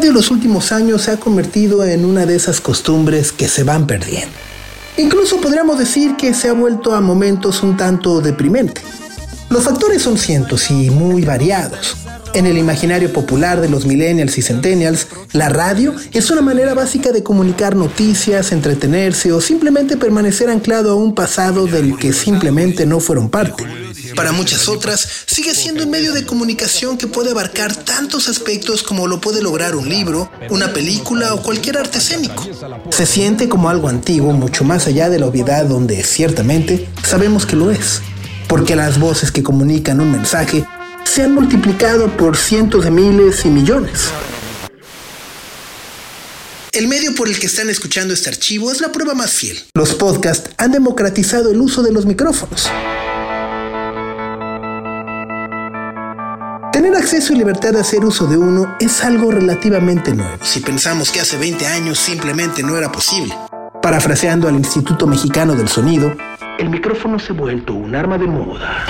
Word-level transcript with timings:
Radio 0.00 0.12
en 0.12 0.16
los 0.16 0.30
últimos 0.30 0.72
años 0.72 1.02
se 1.02 1.10
ha 1.10 1.18
convertido 1.18 1.84
en 1.84 2.06
una 2.06 2.24
de 2.24 2.34
esas 2.34 2.62
costumbres 2.62 3.32
que 3.32 3.48
se 3.48 3.64
van 3.64 3.86
perdiendo. 3.86 4.32
Incluso 4.96 5.42
podríamos 5.42 5.78
decir 5.78 6.16
que 6.16 6.32
se 6.32 6.48
ha 6.48 6.54
vuelto 6.54 6.94
a 6.94 7.02
momentos 7.02 7.62
un 7.62 7.76
tanto 7.76 8.22
deprimente. 8.22 8.80
Los 9.50 9.64
factores 9.64 10.00
son 10.00 10.16
cientos 10.16 10.70
y 10.70 10.88
muy 10.88 11.26
variados. 11.26 11.98
En 12.32 12.46
el 12.46 12.56
imaginario 12.56 13.12
popular 13.12 13.60
de 13.60 13.68
los 13.68 13.84
millennials 13.84 14.38
y 14.38 14.42
centennials, 14.42 15.06
la 15.32 15.50
radio 15.50 15.94
es 16.12 16.30
una 16.30 16.40
manera 16.40 16.72
básica 16.72 17.12
de 17.12 17.22
comunicar 17.22 17.76
noticias, 17.76 18.52
entretenerse 18.52 19.34
o 19.34 19.40
simplemente 19.42 19.98
permanecer 19.98 20.48
anclado 20.48 20.92
a 20.92 20.94
un 20.94 21.14
pasado 21.14 21.66
del 21.66 21.98
que 21.98 22.14
simplemente 22.14 22.86
no 22.86 23.00
fueron 23.00 23.28
parte. 23.28 23.66
Para 24.20 24.32
muchas 24.32 24.68
otras, 24.68 25.08
sigue 25.24 25.54
siendo 25.54 25.84
un 25.84 25.90
medio 25.90 26.12
de 26.12 26.26
comunicación 26.26 26.98
que 26.98 27.06
puede 27.06 27.30
abarcar 27.30 27.74
tantos 27.74 28.28
aspectos 28.28 28.82
como 28.82 29.06
lo 29.06 29.18
puede 29.18 29.40
lograr 29.40 29.74
un 29.74 29.88
libro, 29.88 30.30
una 30.50 30.74
película 30.74 31.32
o 31.32 31.42
cualquier 31.42 31.78
arte 31.78 31.96
escénico. 31.96 32.46
Se 32.90 33.06
siente 33.06 33.48
como 33.48 33.70
algo 33.70 33.88
antiguo, 33.88 34.34
mucho 34.34 34.62
más 34.62 34.86
allá 34.86 35.08
de 35.08 35.18
la 35.18 35.24
obviedad 35.24 35.64
donde 35.64 36.04
ciertamente 36.04 36.86
sabemos 37.02 37.46
que 37.46 37.56
lo 37.56 37.70
es. 37.70 38.02
Porque 38.46 38.76
las 38.76 38.98
voces 38.98 39.32
que 39.32 39.42
comunican 39.42 40.02
un 40.02 40.12
mensaje 40.12 40.66
se 41.04 41.22
han 41.22 41.34
multiplicado 41.34 42.14
por 42.18 42.36
cientos 42.36 42.84
de 42.84 42.90
miles 42.90 43.46
y 43.46 43.48
millones. 43.48 44.10
El 46.72 46.88
medio 46.88 47.14
por 47.14 47.26
el 47.26 47.38
que 47.38 47.46
están 47.46 47.70
escuchando 47.70 48.12
este 48.12 48.28
archivo 48.28 48.70
es 48.70 48.82
la 48.82 48.92
prueba 48.92 49.14
más 49.14 49.30
fiel. 49.30 49.58
Los 49.72 49.94
podcasts 49.94 50.50
han 50.58 50.72
democratizado 50.72 51.50
el 51.50 51.60
uso 51.62 51.82
de 51.82 51.92
los 51.92 52.04
micrófonos. 52.04 52.68
Acceso 57.00 57.32
y 57.32 57.36
libertad 57.36 57.72
de 57.72 57.80
hacer 57.80 58.04
uso 58.04 58.26
de 58.26 58.36
uno 58.36 58.76
es 58.78 59.02
algo 59.02 59.30
relativamente 59.30 60.14
nuevo, 60.14 60.36
si 60.42 60.60
pensamos 60.60 61.10
que 61.10 61.20
hace 61.20 61.38
20 61.38 61.66
años 61.66 61.98
simplemente 61.98 62.62
no 62.62 62.76
era 62.76 62.92
posible. 62.92 63.34
Parafraseando 63.80 64.46
al 64.46 64.56
Instituto 64.56 65.06
Mexicano 65.06 65.54
del 65.54 65.68
Sonido, 65.68 66.14
el 66.58 66.68
micrófono 66.68 67.18
se 67.18 67.32
ha 67.32 67.36
vuelto 67.36 67.72
un 67.72 67.94
arma 67.94 68.18
de 68.18 68.26
moda. 68.26 68.84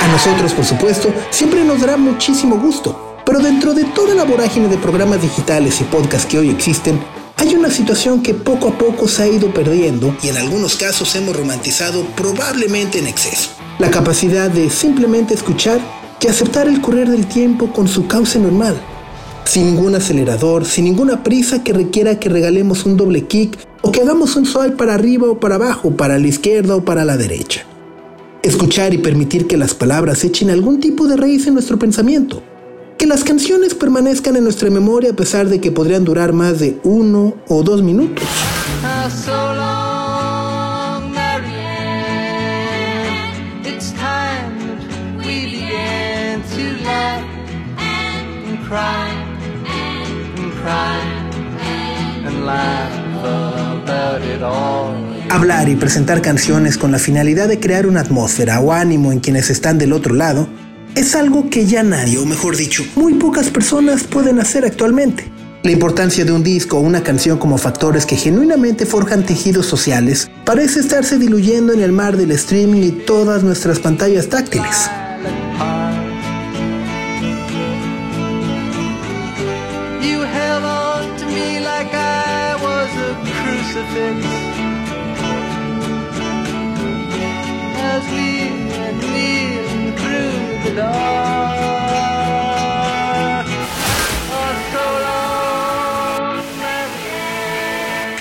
A 0.00 0.08
nosotros, 0.08 0.52
por 0.52 0.64
supuesto, 0.64 1.12
siempre 1.30 1.64
nos 1.64 1.80
dará 1.80 1.96
muchísimo 1.96 2.58
gusto, 2.58 3.16
pero 3.26 3.40
dentro 3.40 3.74
de 3.74 3.84
toda 3.86 4.14
la 4.14 4.22
vorágine 4.22 4.68
de 4.68 4.78
programas 4.78 5.20
digitales 5.20 5.80
y 5.80 5.84
podcasts 5.84 6.26
que 6.26 6.38
hoy 6.38 6.50
existen, 6.50 7.00
hay 7.42 7.56
una 7.56 7.70
situación 7.70 8.22
que 8.22 8.34
poco 8.34 8.68
a 8.68 8.78
poco 8.78 9.08
se 9.08 9.24
ha 9.24 9.26
ido 9.26 9.52
perdiendo 9.52 10.16
y 10.22 10.28
en 10.28 10.36
algunos 10.36 10.76
casos 10.76 11.16
hemos 11.16 11.36
romantizado 11.36 12.06
probablemente 12.16 13.00
en 13.00 13.08
exceso. 13.08 13.50
La 13.80 13.90
capacidad 13.90 14.48
de 14.48 14.70
simplemente 14.70 15.34
escuchar 15.34 15.80
y 16.20 16.28
aceptar 16.28 16.68
el 16.68 16.80
correr 16.80 17.10
del 17.10 17.26
tiempo 17.26 17.72
con 17.72 17.88
su 17.88 18.06
cauce 18.06 18.38
normal. 18.38 18.80
Sin 19.44 19.74
ningún 19.74 19.96
acelerador, 19.96 20.64
sin 20.64 20.84
ninguna 20.84 21.24
prisa 21.24 21.64
que 21.64 21.72
requiera 21.72 22.20
que 22.20 22.28
regalemos 22.28 22.86
un 22.86 22.96
doble 22.96 23.26
kick 23.26 23.58
o 23.80 23.90
que 23.90 24.02
hagamos 24.02 24.36
un 24.36 24.46
swipe 24.46 24.76
para 24.76 24.94
arriba 24.94 25.28
o 25.28 25.40
para 25.40 25.56
abajo, 25.56 25.90
para 25.96 26.20
la 26.20 26.28
izquierda 26.28 26.76
o 26.76 26.84
para 26.84 27.04
la 27.04 27.16
derecha. 27.16 27.66
Escuchar 28.44 28.94
y 28.94 28.98
permitir 28.98 29.48
que 29.48 29.56
las 29.56 29.74
palabras 29.74 30.22
echen 30.22 30.48
algún 30.50 30.78
tipo 30.78 31.08
de 31.08 31.16
raíz 31.16 31.48
en 31.48 31.54
nuestro 31.54 31.76
pensamiento. 31.76 32.40
Que 33.02 33.08
las 33.08 33.24
canciones 33.24 33.74
permanezcan 33.74 34.36
en 34.36 34.44
nuestra 34.44 34.70
memoria 34.70 35.10
a 35.10 35.16
pesar 35.16 35.48
de 35.48 35.60
que 35.60 35.72
podrían 35.72 36.04
durar 36.04 36.32
más 36.32 36.60
de 36.60 36.78
uno 36.84 37.34
o 37.48 37.64
dos 37.64 37.82
minutos. 37.82 38.24
Hablar 55.28 55.68
y 55.68 55.74
presentar 55.74 56.22
canciones 56.22 56.78
con 56.78 56.92
la 56.92 57.00
finalidad 57.00 57.48
de 57.48 57.58
crear 57.58 57.88
una 57.88 58.02
atmósfera 58.02 58.60
o 58.60 58.72
ánimo 58.72 59.10
en 59.10 59.18
quienes 59.18 59.50
están 59.50 59.78
del 59.78 59.92
otro 59.92 60.14
lado 60.14 60.46
es 60.94 61.14
algo 61.14 61.48
que 61.48 61.66
ya 61.66 61.82
nadie, 61.82 62.18
o 62.18 62.26
mejor 62.26 62.56
dicho, 62.56 62.84
muy 62.96 63.14
pocas 63.14 63.50
personas 63.50 64.04
pueden 64.04 64.38
hacer 64.40 64.64
actualmente. 64.64 65.30
La 65.62 65.70
importancia 65.70 66.24
de 66.24 66.32
un 66.32 66.42
disco 66.42 66.78
o 66.78 66.80
una 66.80 67.02
canción 67.02 67.38
como 67.38 67.56
factores 67.56 68.04
que 68.04 68.16
genuinamente 68.16 68.84
forjan 68.84 69.24
tejidos 69.24 69.66
sociales 69.66 70.28
parece 70.44 70.80
estarse 70.80 71.18
diluyendo 71.18 71.72
en 71.72 71.80
el 71.80 71.92
mar 71.92 72.16
del 72.16 72.32
streaming 72.32 72.82
y 72.82 72.90
todas 72.90 73.44
nuestras 73.44 73.78
pantallas 73.78 74.28
táctiles. 74.28 74.90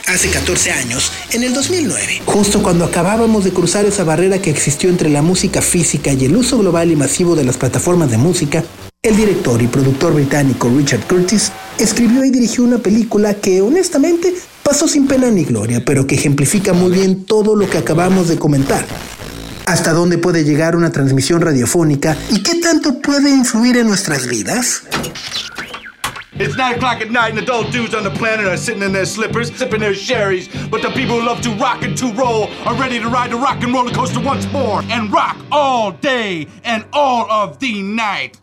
Hace 0.08 0.30
14 0.30 0.72
años, 0.72 1.12
en 1.32 1.44
el 1.44 1.54
2009, 1.54 2.24
justo 2.26 2.62
cuando 2.62 2.84
acabábamos 2.84 3.46
de 3.46 3.52
cruzar 3.52 3.86
esa 3.86 4.04
barrera 4.04 4.42
que 4.42 4.50
existió 4.50 4.90
entre 4.90 5.10
la 5.10 5.22
música 5.22 5.62
física 5.62 6.12
y 6.12 6.26
el 6.26 6.36
uso 6.36 6.58
global 6.58 6.92
y 6.92 6.98
masivo 6.98 7.38
de 7.38 7.46
las 7.46 7.56
plataformas 7.56 8.12
de 8.12 8.18
música, 8.18 8.66
el 9.02 9.16
director 9.16 9.62
y 9.62 9.68
productor 9.68 10.14
británico 10.14 10.70
Richard 10.70 11.08
Curtis 11.08 11.54
escribió 11.80 12.26
y 12.26 12.32
dirigió 12.32 12.66
una 12.66 12.80
película 12.80 13.34
que 13.36 13.62
honestamente 13.62 14.34
pasó 14.62 14.90
sin 14.90 15.08
pena 15.08 15.32
ni 15.32 15.46
gloria, 15.46 15.84
pero 15.86 16.06
que 16.06 16.16
ejemplifica 16.16 16.74
muy 16.74 16.92
bien 16.92 17.24
todo 17.24 17.56
lo 17.56 17.70
que 17.70 17.78
acabamos 17.78 18.28
de 18.28 18.38
comentar. 18.38 18.86
¿Hasta 19.72 19.94
dónde 19.94 20.18
puede 20.18 20.44
llegar 20.44 20.76
una 20.76 20.92
transmisión 20.92 21.40
radiofónica 21.40 22.18
y 22.30 22.44
qué 22.44 22.56
tanto 22.56 23.00
puede 23.00 23.30
influir 23.30 23.78
en 23.78 23.88
nuestras 23.88 24.28
vidas? 24.28 24.84
It's 26.34 26.58
9 26.58 26.76
o'clock 26.76 27.02
at 27.02 27.10
night 27.10 27.38
and 27.38 27.50
old 27.50 27.72
dudes 27.72 27.96
on 27.96 28.04
the 28.04 28.10
planet 28.10 28.48
are 28.48 28.58
sitting 28.58 28.84
in 28.84 28.92
their 28.92 29.06
slippers, 29.06 29.50
sipping 29.56 29.80
their 29.80 29.96
sherries. 29.96 30.50
But 30.70 30.82
the 30.82 30.90
people 30.90 31.18
who 31.18 31.26
love 31.26 31.40
to 31.44 31.52
rock 31.52 31.84
and 31.84 31.98
to 32.00 32.12
roll 32.12 32.50
are 32.66 32.76
ready 32.76 33.00
to 33.00 33.08
ride 33.08 33.32
the 33.32 33.38
rock 33.38 33.64
and 33.64 33.74
roller 33.74 33.94
coaster 33.94 34.20
once 34.20 34.46
more 34.52 34.84
and 34.92 35.10
rock 35.10 35.38
all 35.54 35.94
day 35.94 36.48
and 36.66 36.84
all 36.92 37.32
of 37.32 37.58
the 37.60 37.82
night. 37.82 38.42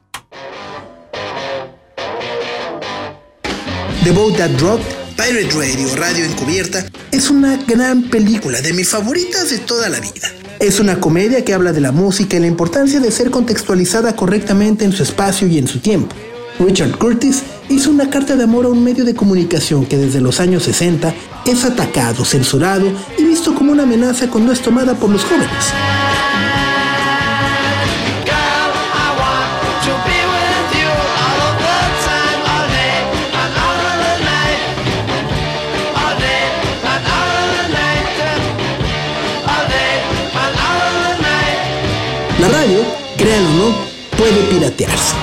The 4.02 4.12
Boat 4.14 4.38
That 4.38 4.56
Dropped, 4.56 4.96
Pirate 5.18 5.52
Radio, 5.52 5.94
Radio 5.96 6.24
Encubierta, 6.24 6.86
es 7.12 7.28
una 7.28 7.58
gran 7.66 8.04
película 8.04 8.62
de 8.62 8.72
mis 8.72 8.88
favoritas 8.88 9.50
de 9.50 9.58
toda 9.58 9.90
la 9.90 10.00
vida. 10.00 10.37
Es 10.60 10.80
una 10.80 10.98
comedia 10.98 11.44
que 11.44 11.54
habla 11.54 11.72
de 11.72 11.80
la 11.80 11.92
música 11.92 12.36
y 12.36 12.40
la 12.40 12.48
importancia 12.48 12.98
de 12.98 13.12
ser 13.12 13.30
contextualizada 13.30 14.16
correctamente 14.16 14.84
en 14.84 14.92
su 14.92 15.04
espacio 15.04 15.46
y 15.46 15.56
en 15.56 15.68
su 15.68 15.78
tiempo. 15.78 16.16
Richard 16.58 16.98
Curtis 16.98 17.44
hizo 17.68 17.90
una 17.90 18.10
carta 18.10 18.34
de 18.34 18.42
amor 18.42 18.64
a 18.64 18.68
un 18.68 18.82
medio 18.82 19.04
de 19.04 19.14
comunicación 19.14 19.86
que 19.86 19.96
desde 19.96 20.20
los 20.20 20.40
años 20.40 20.64
60 20.64 21.14
es 21.46 21.64
atacado, 21.64 22.24
censurado 22.24 22.90
y 23.16 23.22
visto 23.22 23.54
como 23.54 23.70
una 23.70 23.84
amenaza 23.84 24.28
cuando 24.28 24.50
es 24.50 24.60
tomada 24.60 24.94
por 24.94 25.10
los 25.10 25.22
jóvenes. 25.22 25.72
Créanlo 43.38 43.66
o 43.66 43.70
no, 43.70 43.76
puede 44.16 44.42
piratearse. 44.50 45.14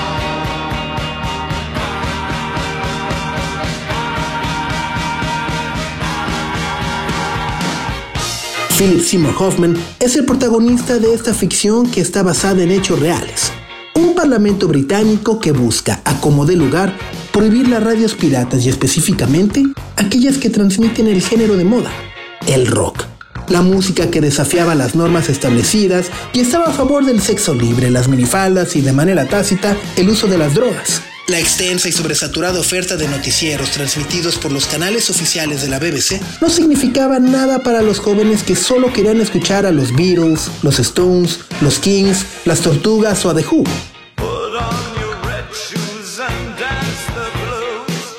Philip 8.76 9.00
Seymour 9.00 9.34
Hoffman 9.38 9.76
es 10.00 10.16
el 10.16 10.26
protagonista 10.26 10.98
de 10.98 11.14
esta 11.14 11.32
ficción 11.32 11.90
que 11.90 12.02
está 12.02 12.22
basada 12.22 12.62
en 12.62 12.70
hechos 12.70 13.00
reales. 13.00 13.52
Un 13.94 14.14
parlamento 14.14 14.68
británico 14.68 15.40
que 15.40 15.52
busca, 15.52 16.02
a 16.04 16.20
como 16.20 16.44
de 16.44 16.56
lugar, 16.56 16.94
prohibir 17.32 17.68
las 17.68 17.82
radios 17.82 18.14
piratas 18.14 18.66
y 18.66 18.68
específicamente 18.68 19.64
aquellas 19.96 20.36
que 20.36 20.50
transmiten 20.50 21.06
el 21.06 21.22
género 21.22 21.56
de 21.56 21.64
moda, 21.64 21.90
el 22.46 22.66
rock. 22.66 23.15
La 23.48 23.62
música 23.62 24.10
que 24.10 24.20
desafiaba 24.20 24.74
las 24.74 24.94
normas 24.94 25.28
establecidas 25.28 26.10
y 26.32 26.40
estaba 26.40 26.66
a 26.66 26.72
favor 26.72 27.04
del 27.04 27.20
sexo 27.20 27.54
libre, 27.54 27.90
las 27.90 28.08
minifaldas 28.08 28.74
y 28.76 28.80
de 28.80 28.92
manera 28.92 29.26
tácita 29.26 29.76
el 29.96 30.08
uso 30.08 30.26
de 30.26 30.38
las 30.38 30.54
drogas. 30.54 31.02
La 31.28 31.40
extensa 31.40 31.88
y 31.88 31.92
sobresaturada 31.92 32.60
oferta 32.60 32.96
de 32.96 33.08
noticieros 33.08 33.72
transmitidos 33.72 34.36
por 34.38 34.52
los 34.52 34.66
canales 34.66 35.10
oficiales 35.10 35.60
de 35.60 35.68
la 35.68 35.80
BBC 35.80 36.20
no 36.40 36.48
significaba 36.48 37.18
nada 37.18 37.64
para 37.64 37.82
los 37.82 37.98
jóvenes 37.98 38.44
que 38.44 38.54
solo 38.54 38.92
querían 38.92 39.20
escuchar 39.20 39.66
a 39.66 39.72
los 39.72 39.94
Beatles, 39.94 40.48
los 40.62 40.78
Stones, 40.78 41.40
los 41.60 41.80
Kings, 41.80 42.24
las 42.44 42.60
Tortugas 42.60 43.24
o 43.24 43.30
a 43.30 43.34
The 43.34 43.44
Who. 43.44 43.64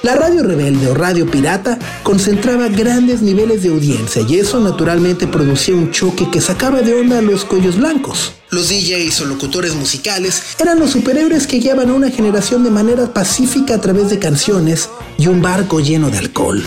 La 0.07 0.15
radio 0.15 0.41
rebelde 0.41 0.87
o 0.87 0.93
radio 0.93 1.29
pirata 1.29 1.77
concentraba 2.01 2.69
grandes 2.69 3.21
niveles 3.21 3.61
de 3.63 3.67
audiencia 3.67 4.21
y 4.21 4.39
eso 4.39 4.57
naturalmente 4.61 5.27
producía 5.27 5.75
un 5.75 5.91
choque 5.91 6.31
que 6.31 6.39
sacaba 6.39 6.79
de 6.79 6.93
onda 6.93 7.17
a 7.17 7.21
los 7.21 7.43
cuellos 7.43 7.75
blancos. 7.75 8.31
Los 8.49 8.69
DJs 8.69 9.19
o 9.19 9.25
locutores 9.25 9.75
musicales 9.75 10.41
eran 10.59 10.79
los 10.79 10.91
superhéroes 10.91 11.45
que 11.45 11.59
guiaban 11.59 11.89
a 11.89 11.93
una 11.93 12.09
generación 12.09 12.63
de 12.63 12.69
manera 12.69 13.11
pacífica 13.13 13.75
a 13.75 13.81
través 13.81 14.09
de 14.09 14.17
canciones 14.17 14.89
y 15.17 15.27
un 15.27 15.41
barco 15.41 15.81
lleno 15.81 16.09
de 16.09 16.19
alcohol. 16.19 16.63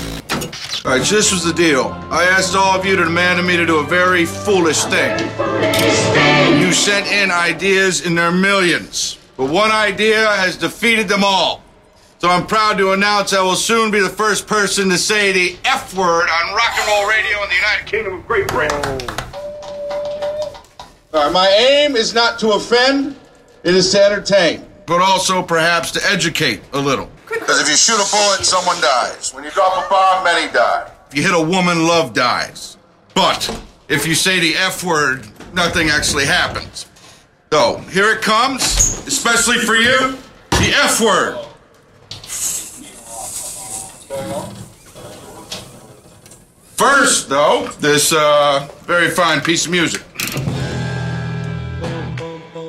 This 1.09 1.33
was 1.33 1.43
the 1.43 1.55
deal. 1.55 1.95
I 2.11 2.27
asked 2.37 2.55
all 2.55 2.79
of 2.79 2.85
you 2.85 2.95
to 2.95 3.05
demand 3.05 3.43
me 3.47 3.57
to 3.57 3.65
do 3.65 3.79
a 3.79 3.87
very 3.87 4.27
foolish 4.27 4.85
thing. 4.85 5.17
You 6.61 6.75
sent 6.75 7.07
in 7.11 7.31
ideas 7.31 8.05
in 8.05 8.17
their 8.17 8.33
millions, 8.33 9.17
but 9.39 9.49
one 9.49 9.71
idea 9.73 10.29
has 10.29 10.59
defeated 10.59 11.09
them 11.09 11.25
all. 11.25 11.70
So 12.21 12.29
I'm 12.29 12.47
proud 12.47 12.77
to 12.77 12.93
announce 12.93 13.33
I 13.33 13.41
will 13.41 13.57
soon 13.57 13.91
be 13.91 13.99
the 13.99 14.11
first 14.11 14.47
person 14.47 14.91
to 14.91 14.99
say 14.99 15.33
the 15.33 15.57
F 15.65 15.95
word 15.97 16.29
on 16.29 16.55
rock 16.55 16.79
and 16.79 16.87
roll 16.87 17.09
radio 17.09 17.43
in 17.43 17.49
the 17.49 17.55
United 17.55 17.87
Kingdom 17.87 18.15
of 18.17 18.27
Great 18.27 18.47
Britain. 18.49 18.99
my 21.15 21.49
aim 21.49 21.97
is 21.97 22.13
not 22.13 22.39
to 22.41 22.51
offend, 22.51 23.17
it 23.63 23.75
is 23.75 23.91
to 23.93 24.05
entertain, 24.05 24.67
but 24.85 25.01
also 25.01 25.43
perhaps 25.43 25.93
to 25.93 26.01
educate 26.13 26.61
a 26.75 26.79
little. 26.79 27.09
Because 27.27 27.59
if 27.59 27.71
you 27.71 27.77
shoot 27.77 27.95
a 27.95 28.11
bullet, 28.11 28.45
someone 28.45 28.79
dies. 28.83 29.33
When 29.33 29.43
you 29.43 29.51
drop 29.53 29.87
a 29.87 29.89
bomb, 29.89 30.23
many 30.23 30.53
die. 30.53 30.91
If 31.09 31.17
you 31.17 31.23
hit 31.23 31.33
a 31.33 31.43
woman, 31.43 31.87
love 31.87 32.13
dies. 32.13 32.77
But 33.15 33.49
if 33.89 34.07
you 34.07 34.15
say 34.15 34.41
the 34.41 34.57
F 34.57 34.85
word, 34.85 35.27
nothing 35.55 35.89
actually 35.89 36.27
happens. 36.27 36.85
So 37.51 37.79
here 37.91 38.13
it 38.13 38.21
comes, 38.21 38.63
especially 39.07 39.57
for 39.57 39.75
you, 39.75 40.19
the 40.51 40.75
F 40.75 41.01
word. 41.01 41.47
First, 46.77 47.29
though, 47.29 47.69
this 47.81 48.13
uh, 48.13 48.67
very 48.87 49.11
fine 49.11 49.43
piece 49.43 49.67
of 49.67 49.73
music. 49.73 50.03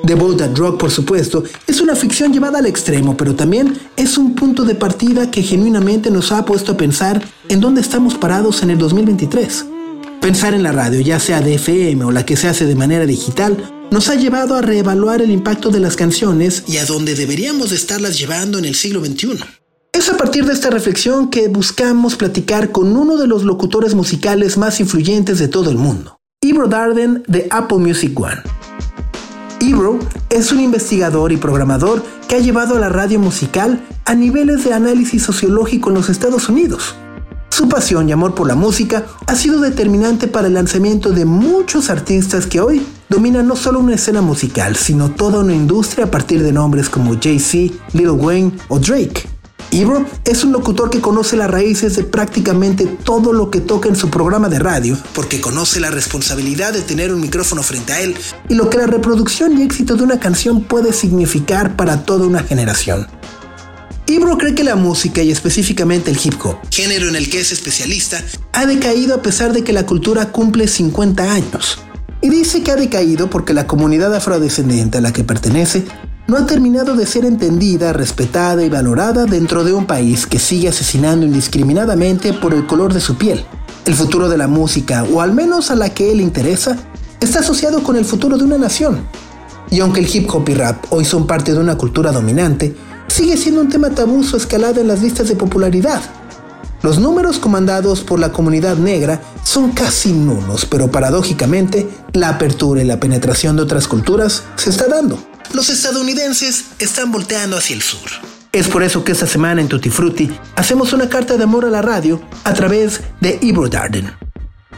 The 0.04 0.14
Boat 0.14 0.38
That 0.38 0.56
Rock, 0.58 0.78
por 0.78 0.90
supuesto, 0.90 1.44
es 1.66 1.80
una 1.80 1.96
ficción 1.96 2.32
llevada 2.32 2.58
al 2.58 2.66
extremo, 2.66 3.16
pero 3.16 3.34
también 3.34 3.78
es 3.96 4.18
un 4.18 4.34
punto 4.34 4.64
de 4.64 4.74
partida 4.74 5.30
que 5.30 5.42
genuinamente 5.42 6.10
nos 6.10 6.30
ha 6.32 6.44
puesto 6.44 6.72
a 6.72 6.76
pensar 6.76 7.22
en 7.48 7.60
dónde 7.60 7.80
estamos 7.80 8.16
parados 8.16 8.62
en 8.62 8.70
el 8.70 8.78
2023. 8.78 9.64
Pensar 10.20 10.54
en 10.54 10.62
la 10.62 10.72
radio, 10.72 11.00
ya 11.00 11.18
sea 11.18 11.40
de 11.40 11.54
FM 11.54 12.04
o 12.04 12.10
la 12.10 12.26
que 12.26 12.36
se 12.36 12.48
hace 12.48 12.66
de 12.66 12.74
manera 12.74 13.06
digital, 13.06 13.88
nos 13.90 14.08
ha 14.10 14.14
llevado 14.14 14.56
a 14.56 14.60
reevaluar 14.60 15.22
el 15.22 15.30
impacto 15.30 15.70
de 15.70 15.80
las 15.80 15.96
canciones 15.96 16.64
y 16.66 16.76
a 16.76 16.84
dónde 16.84 17.14
deberíamos 17.14 17.72
estarlas 17.72 18.18
llevando 18.18 18.58
en 18.58 18.66
el 18.66 18.74
siglo 18.74 19.04
XXI. 19.04 19.61
Es 19.94 20.08
a 20.08 20.16
partir 20.16 20.46
de 20.46 20.54
esta 20.54 20.70
reflexión 20.70 21.28
que 21.28 21.48
buscamos 21.48 22.16
platicar 22.16 22.72
con 22.72 22.96
uno 22.96 23.18
de 23.18 23.26
los 23.26 23.44
locutores 23.44 23.94
musicales 23.94 24.56
más 24.56 24.80
influyentes 24.80 25.38
de 25.38 25.48
todo 25.48 25.70
el 25.70 25.76
mundo, 25.76 26.16
Ibro 26.40 26.66
Darden 26.66 27.22
de 27.28 27.46
Apple 27.50 27.76
Music 27.76 28.18
One. 28.18 28.40
Ibro 29.60 29.98
es 30.30 30.50
un 30.50 30.60
investigador 30.60 31.30
y 31.30 31.36
programador 31.36 32.02
que 32.26 32.36
ha 32.36 32.38
llevado 32.38 32.76
a 32.76 32.80
la 32.80 32.88
radio 32.88 33.18
musical 33.18 33.84
a 34.06 34.14
niveles 34.14 34.64
de 34.64 34.72
análisis 34.72 35.22
sociológico 35.22 35.90
en 35.90 35.96
los 35.96 36.08
Estados 36.08 36.48
Unidos. 36.48 36.94
Su 37.50 37.68
pasión 37.68 38.08
y 38.08 38.12
amor 38.12 38.34
por 38.34 38.48
la 38.48 38.54
música 38.54 39.04
ha 39.26 39.34
sido 39.34 39.60
determinante 39.60 40.26
para 40.26 40.46
el 40.46 40.54
lanzamiento 40.54 41.10
de 41.10 41.26
muchos 41.26 41.90
artistas 41.90 42.46
que 42.46 42.62
hoy 42.62 42.82
dominan 43.10 43.46
no 43.46 43.56
solo 43.56 43.78
una 43.78 43.96
escena 43.96 44.22
musical, 44.22 44.74
sino 44.74 45.10
toda 45.10 45.40
una 45.40 45.54
industria 45.54 46.06
a 46.06 46.10
partir 46.10 46.42
de 46.42 46.50
nombres 46.50 46.88
como 46.88 47.14
Jay-Z, 47.20 47.74
Lil 47.92 48.10
Wayne 48.10 48.52
o 48.68 48.78
Drake. 48.78 49.28
Ibro 49.72 50.04
es 50.26 50.44
un 50.44 50.52
locutor 50.52 50.90
que 50.90 51.00
conoce 51.00 51.34
las 51.34 51.50
raíces 51.50 51.96
de 51.96 52.04
prácticamente 52.04 52.84
todo 52.86 53.32
lo 53.32 53.50
que 53.50 53.60
toca 53.60 53.88
en 53.88 53.96
su 53.96 54.10
programa 54.10 54.50
de 54.50 54.58
radio, 54.58 54.98
porque 55.14 55.40
conoce 55.40 55.80
la 55.80 55.90
responsabilidad 55.90 56.74
de 56.74 56.82
tener 56.82 57.10
un 57.10 57.22
micrófono 57.22 57.62
frente 57.62 57.94
a 57.94 58.00
él 58.02 58.14
y 58.50 58.54
lo 58.54 58.68
que 58.68 58.76
la 58.76 58.86
reproducción 58.86 59.58
y 59.58 59.62
éxito 59.62 59.96
de 59.96 60.02
una 60.02 60.20
canción 60.20 60.62
puede 60.62 60.92
significar 60.92 61.74
para 61.74 62.04
toda 62.04 62.26
una 62.26 62.42
generación. 62.42 63.06
Ibro 64.06 64.36
cree 64.36 64.54
que 64.54 64.62
la 64.62 64.76
música 64.76 65.22
y 65.22 65.30
específicamente 65.30 66.10
el 66.10 66.18
hip 66.22 66.34
hop, 66.44 66.56
género 66.70 67.08
en 67.08 67.16
el 67.16 67.30
que 67.30 67.40
es 67.40 67.50
especialista, 67.50 68.22
ha 68.52 68.66
decaído 68.66 69.14
a 69.14 69.22
pesar 69.22 69.54
de 69.54 69.64
que 69.64 69.72
la 69.72 69.86
cultura 69.86 70.32
cumple 70.32 70.68
50 70.68 71.32
años. 71.32 71.78
Y 72.20 72.28
dice 72.28 72.62
que 72.62 72.72
ha 72.72 72.76
decaído 72.76 73.30
porque 73.30 73.54
la 73.54 73.66
comunidad 73.66 74.14
afrodescendiente 74.14 74.98
a 74.98 75.00
la 75.00 75.14
que 75.14 75.24
pertenece 75.24 75.86
no 76.32 76.38
ha 76.38 76.46
terminado 76.46 76.96
de 76.96 77.04
ser 77.04 77.26
entendida, 77.26 77.92
respetada 77.92 78.64
y 78.64 78.70
valorada 78.70 79.26
dentro 79.26 79.64
de 79.64 79.74
un 79.74 79.84
país 79.84 80.26
que 80.26 80.38
sigue 80.38 80.70
asesinando 80.70 81.26
indiscriminadamente 81.26 82.32
por 82.32 82.54
el 82.54 82.66
color 82.66 82.94
de 82.94 83.02
su 83.02 83.16
piel. 83.16 83.44
El 83.84 83.92
futuro 83.92 84.30
de 84.30 84.38
la 84.38 84.48
música, 84.48 85.04
o 85.12 85.20
al 85.20 85.34
menos 85.34 85.70
a 85.70 85.76
la 85.76 85.90
que 85.90 86.10
él 86.10 86.22
interesa, 86.22 86.78
está 87.20 87.40
asociado 87.40 87.82
con 87.82 87.96
el 87.96 88.06
futuro 88.06 88.38
de 88.38 88.44
una 88.44 88.56
nación. 88.56 89.02
Y 89.70 89.80
aunque 89.80 90.00
el 90.00 90.08
hip 90.10 90.26
hop 90.32 90.48
y 90.48 90.54
rap 90.54 90.86
hoy 90.88 91.04
son 91.04 91.26
parte 91.26 91.52
de 91.52 91.58
una 91.58 91.76
cultura 91.76 92.12
dominante, 92.12 92.74
sigue 93.08 93.36
siendo 93.36 93.60
un 93.60 93.68
tema 93.68 93.90
tabú 93.90 94.24
su 94.24 94.38
escalada 94.38 94.80
en 94.80 94.88
las 94.88 95.02
listas 95.02 95.28
de 95.28 95.36
popularidad. 95.36 96.00
Los 96.80 96.98
números 96.98 97.38
comandados 97.38 98.00
por 98.00 98.18
la 98.18 98.32
comunidad 98.32 98.78
negra 98.78 99.20
son 99.44 99.72
casi 99.72 100.14
nulos, 100.14 100.64
pero 100.64 100.90
paradójicamente, 100.90 101.90
la 102.14 102.30
apertura 102.30 102.80
y 102.80 102.86
la 102.86 102.98
penetración 102.98 103.56
de 103.56 103.64
otras 103.64 103.86
culturas 103.86 104.44
se 104.56 104.70
está 104.70 104.88
dando 104.88 105.31
los 105.52 105.68
estadounidenses 105.68 106.66
están 106.78 107.12
volteando 107.12 107.56
hacia 107.56 107.76
el 107.76 107.82
sur. 107.82 108.10
Es 108.52 108.68
por 108.68 108.82
eso 108.82 109.04
que 109.04 109.12
esta 109.12 109.26
semana 109.26 109.60
en 109.60 109.68
Tutti 109.68 109.90
Frutti 109.90 110.30
hacemos 110.56 110.92
una 110.92 111.08
carta 111.08 111.36
de 111.36 111.44
amor 111.44 111.64
a 111.64 111.70
la 111.70 111.82
radio 111.82 112.20
a 112.44 112.52
través 112.52 113.00
de 113.20 113.38
Ibro 113.40 113.68
Darden. 113.68 114.12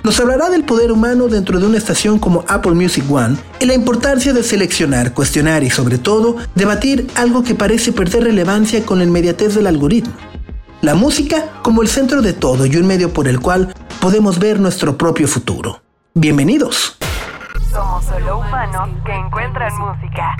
Nos 0.03 0.21
hablará 0.21 0.51
del 0.51 0.65
poder 0.65 0.93
humano 0.93 1.29
dentro 1.29 1.59
de 1.59 1.67
una 1.67 1.79
estación 1.79 2.19
como 2.19 2.45
Apple 2.47 2.73
Music 2.73 3.05
One 3.11 3.37
y 3.59 3.65
la 3.65 3.75
importancia 3.75 4.33
de 4.33 4.43
seleccionar, 4.43 5.15
cuestionar 5.15 5.65
y 5.65 5.71
sobre 5.71 5.99
todo 5.99 6.37
debatir 6.55 7.09
algo 7.15 7.43
que 7.43 7.55
parece 7.55 7.91
perder 7.91 8.25
relevancia 8.25 8.85
con 8.85 8.99
la 8.99 9.05
inmediatez 9.05 9.55
del 9.55 9.67
algoritmo. 9.67 10.13
La 10.83 10.95
música 10.95 11.51
como 11.63 11.81
el 11.81 11.89
centro 11.89 12.21
de 12.21 12.35
todo 12.35 12.67
y 12.67 12.77
un 12.77 12.87
medio 12.87 13.13
por 13.13 13.29
el 13.29 13.41
cual 13.41 13.75
podemos 14.01 14.39
ver 14.39 14.61
nuestro 14.61 14.99
propio 14.99 15.27
futuro. 15.27 15.83
Bienvenidos. 16.13 16.97
Solo 18.15 18.39
humanos 18.39 18.91
que 19.05 19.13
encuentran 19.13 19.73
música. 19.77 20.37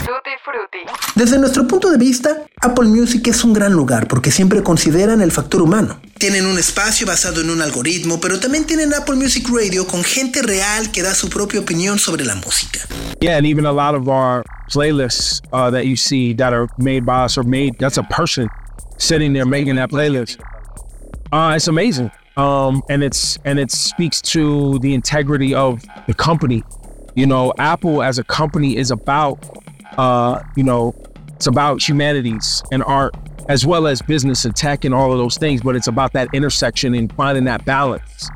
Tutti 0.00 0.34
Frutti. 0.42 0.78
Desde 1.14 1.38
nuestro 1.38 1.64
punto 1.64 1.88
de 1.88 1.96
vista, 1.96 2.42
Apple 2.60 2.88
Music 2.88 3.28
es 3.28 3.44
un 3.44 3.52
gran 3.52 3.72
lugar 3.72 4.08
porque 4.08 4.32
siempre 4.32 4.64
consideran 4.64 5.20
el 5.20 5.30
factor 5.30 5.62
humano. 5.62 5.96
Tienen 6.18 6.44
un 6.44 6.58
espacio 6.58 7.06
basado 7.06 7.40
en 7.40 7.50
un 7.50 7.62
algoritmo, 7.62 8.18
pero 8.20 8.40
también 8.40 8.66
tienen 8.66 8.92
Apple 8.92 9.14
Music 9.14 9.46
Radio 9.48 9.86
con 9.86 10.02
gente 10.02 10.42
real 10.42 10.90
que 10.90 11.02
da 11.02 11.14
su 11.14 11.30
propia 11.30 11.60
opinión 11.60 12.00
sobre 12.00 12.24
la 12.24 12.34
música. 12.34 12.80
Yeah, 13.20 13.36
and 13.36 13.46
even 13.46 13.64
a 13.64 13.72
lot 13.72 13.94
of 13.94 14.08
our 14.08 14.42
playlists 14.72 15.40
uh, 15.52 15.70
that 15.70 15.84
you 15.84 15.94
see 15.94 16.34
that 16.34 16.52
are 16.52 16.66
made 16.78 17.02
by 17.06 17.26
us 17.26 17.38
are 17.38 17.46
made, 17.46 17.76
that's 17.78 17.96
a 17.96 18.02
person 18.02 18.48
sitting 18.98 19.32
there 19.34 19.46
making 19.46 19.76
that 19.76 19.90
playlist. 19.90 20.40
Uh, 21.30 21.54
it's 21.54 21.68
amazing. 21.68 22.10
um, 22.36 22.82
and 22.88 23.02
it's 23.02 23.38
and 23.44 23.58
it 23.58 23.70
speaks 23.70 24.20
to 24.20 24.78
the 24.80 24.94
integrity 24.94 25.54
of 25.54 25.82
the 26.06 26.14
company. 26.14 26.64
You 27.14 27.26
know, 27.26 27.52
Apple 27.58 28.02
as 28.02 28.18
a 28.18 28.24
company 28.24 28.76
is 28.76 28.90
about, 28.90 29.38
uh, 29.98 30.42
you 30.56 30.64
know, 30.64 30.94
it's 31.34 31.46
about 31.46 31.86
humanities 31.86 32.62
and 32.72 32.82
art 32.84 33.14
as 33.48 33.66
well 33.66 33.86
as 33.86 34.00
business 34.02 34.44
and 34.44 34.56
tech 34.56 34.84
and 34.84 34.94
all 34.94 35.12
of 35.12 35.18
those 35.18 35.36
things. 35.36 35.62
But 35.62 35.76
it's 35.76 35.86
about 35.86 36.12
that 36.14 36.28
intersection 36.32 36.94
and 36.94 37.12
finding 37.12 37.44
that 37.44 37.64
balance 37.64 38.28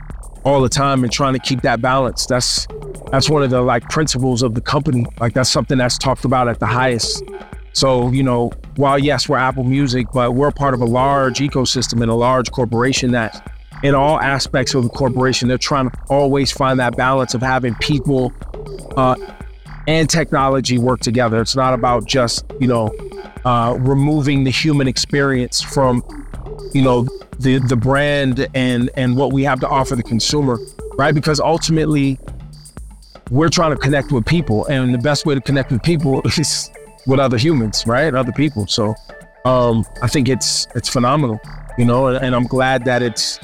all 0.44 0.61
the 0.61 0.68
time 0.68 1.02
and 1.02 1.12
trying 1.12 1.35
to 1.35 1.40
keep 1.40 1.62
that 1.62 1.80
balance. 1.80 2.26
That's 2.26 2.66
that's 3.11 3.28
one 3.28 3.42
of 3.42 3.50
the 3.50 3.62
like 3.62 3.88
principles 3.88 4.42
of 4.42 4.54
the 4.54 4.61
company. 4.61 5.06
Like 5.18 5.35
that's 5.35 5.50
something 5.50 5.78
that's 5.78 5.99
talked 5.99 6.25
about 6.25 6.49
at 6.49 6.61
the 6.61 6.66
highest. 6.66 7.25
So, 7.73 8.11
you 8.11 8.23
know, 8.23 8.52
while 8.76 8.99
yes, 8.99 9.28
we're 9.28 9.38
Apple 9.38 9.64
Music, 9.64 10.06
but 10.12 10.35
we're 10.35 10.50
part 10.50 10.75
of 10.75 10.80
a 10.80 10.85
large 10.87 11.38
ecosystem 11.38 12.00
and 12.00 12.11
a 12.11 12.14
large 12.14 12.50
corporation 12.52 13.11
that 13.12 13.52
in 13.82 13.94
all 13.94 14.20
aspects 14.20 14.75
of 14.75 14.82
the 14.82 14.88
corporation. 14.88 15.49
They're 15.49 15.58
trying 15.58 15.90
to 15.90 15.99
always 16.08 16.50
find 16.50 16.80
that 16.80 16.97
balance 16.97 17.35
of 17.35 17.42
having 17.42 17.75
people 17.76 18.32
uh, 18.96 19.16
and 19.87 20.08
technology 20.10 20.78
work 20.78 21.00
together. 21.00 21.40
It's 21.40 21.56
not 21.56 21.72
about 21.72 22.04
just, 22.06 22.44
you 22.60 22.68
know, 22.68 22.90
uh, 23.44 23.76
removing 23.78 24.44
the 24.44 24.50
human 24.50 24.87
experience 24.87 25.60
from, 25.60 26.02
you 26.75 26.82
know, 26.82 27.06
the 27.38 27.58
the 27.58 27.76
brand 27.76 28.48
and 28.54 28.90
and 28.94 29.16
what 29.16 29.32
we 29.32 29.44
have 29.44 29.60
to 29.60 29.68
offer 29.68 29.96
the 29.96 30.02
consumer, 30.02 30.58
right? 30.94 31.14
Because 31.14 31.40
ultimately, 31.40 32.18
we're 33.30 33.48
trying 33.48 33.70
to 33.70 33.76
connect 33.76 34.12
with 34.12 34.26
people, 34.26 34.66
and 34.66 34.92
the 34.92 34.98
best 34.98 35.25
way 35.25 35.34
to 35.34 35.40
connect 35.40 35.70
with 35.70 35.82
people 35.82 36.20
is 36.26 36.70
with 37.06 37.20
other 37.20 37.38
humans, 37.38 37.87
right? 37.87 38.14
Other 38.14 38.32
people. 38.32 38.66
So, 38.66 38.94
um, 39.44 39.84
I 40.02 40.08
think 40.08 40.28
it's 40.28 40.66
it's 40.75 40.88
phenomenal, 40.88 41.40
you 41.78 41.84
know, 41.84 42.08
and, 42.08 42.25
and 42.25 42.34
I'm 42.34 42.46
glad 42.46 42.84
that 42.84 43.02
it's 43.02 43.38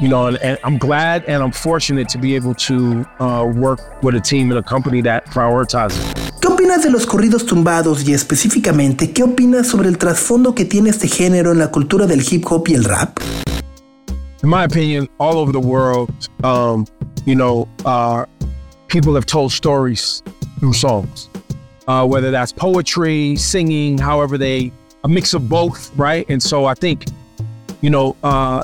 you 0.00 0.08
know, 0.08 0.26
and, 0.26 0.36
and, 0.38 0.58
I'm 0.64 0.78
glad 0.78 1.24
and 1.24 1.42
I'm 1.42 1.52
fortunate 1.52 2.08
to 2.10 2.18
be 2.18 2.34
able 2.34 2.54
to 2.54 3.04
uh, 3.20 3.44
work 3.44 4.02
with 4.02 4.14
a 4.14 4.20
team 4.20 4.50
and 4.50 4.58
a 4.58 4.62
company 4.62 5.00
that 5.02 5.26
prioritizes. 5.26 6.14
¿Qué 6.40 6.48
opinas 6.48 6.82
de 6.82 6.90
los 6.90 7.06
corridos 7.06 7.46
tumbados 7.46 8.06
y 8.06 8.12
específicamente 8.12 9.12
qué 9.12 9.24
opinas 9.24 9.66
sobre 9.66 9.88
el 9.88 9.98
trasfondo 9.98 10.54
que 10.54 10.64
tiene 10.64 10.90
este 10.90 11.08
género 11.08 11.52
en 11.52 11.58
la 11.58 11.70
cultura 11.70 12.06
del 12.06 12.20
hip 12.20 12.44
hop 12.50 12.68
y 12.68 12.74
el 12.74 12.84
rap? 12.84 13.18
In 14.42 14.48
my 14.48 14.64
opinion, 14.64 15.08
all 15.18 15.36
over 15.38 15.52
the 15.52 15.60
world, 15.60 16.10
um, 16.44 16.86
you 17.26 17.34
know, 17.34 17.68
uh, 17.84 18.24
people 18.86 19.14
have 19.14 19.26
told 19.26 19.50
stories 19.50 20.22
through 20.60 20.74
songs, 20.74 21.28
uh, 21.88 22.06
whether 22.06 22.30
that's 22.30 22.52
poetry, 22.52 23.34
singing, 23.34 23.98
however 23.98 24.38
they, 24.38 24.70
a 25.02 25.08
mix 25.08 25.34
of 25.34 25.48
both, 25.48 25.90
right? 25.96 26.24
And 26.30 26.40
so 26.40 26.66
I 26.66 26.74
think, 26.74 27.06
you 27.80 27.90
know, 27.90 28.14
uh, 28.22 28.62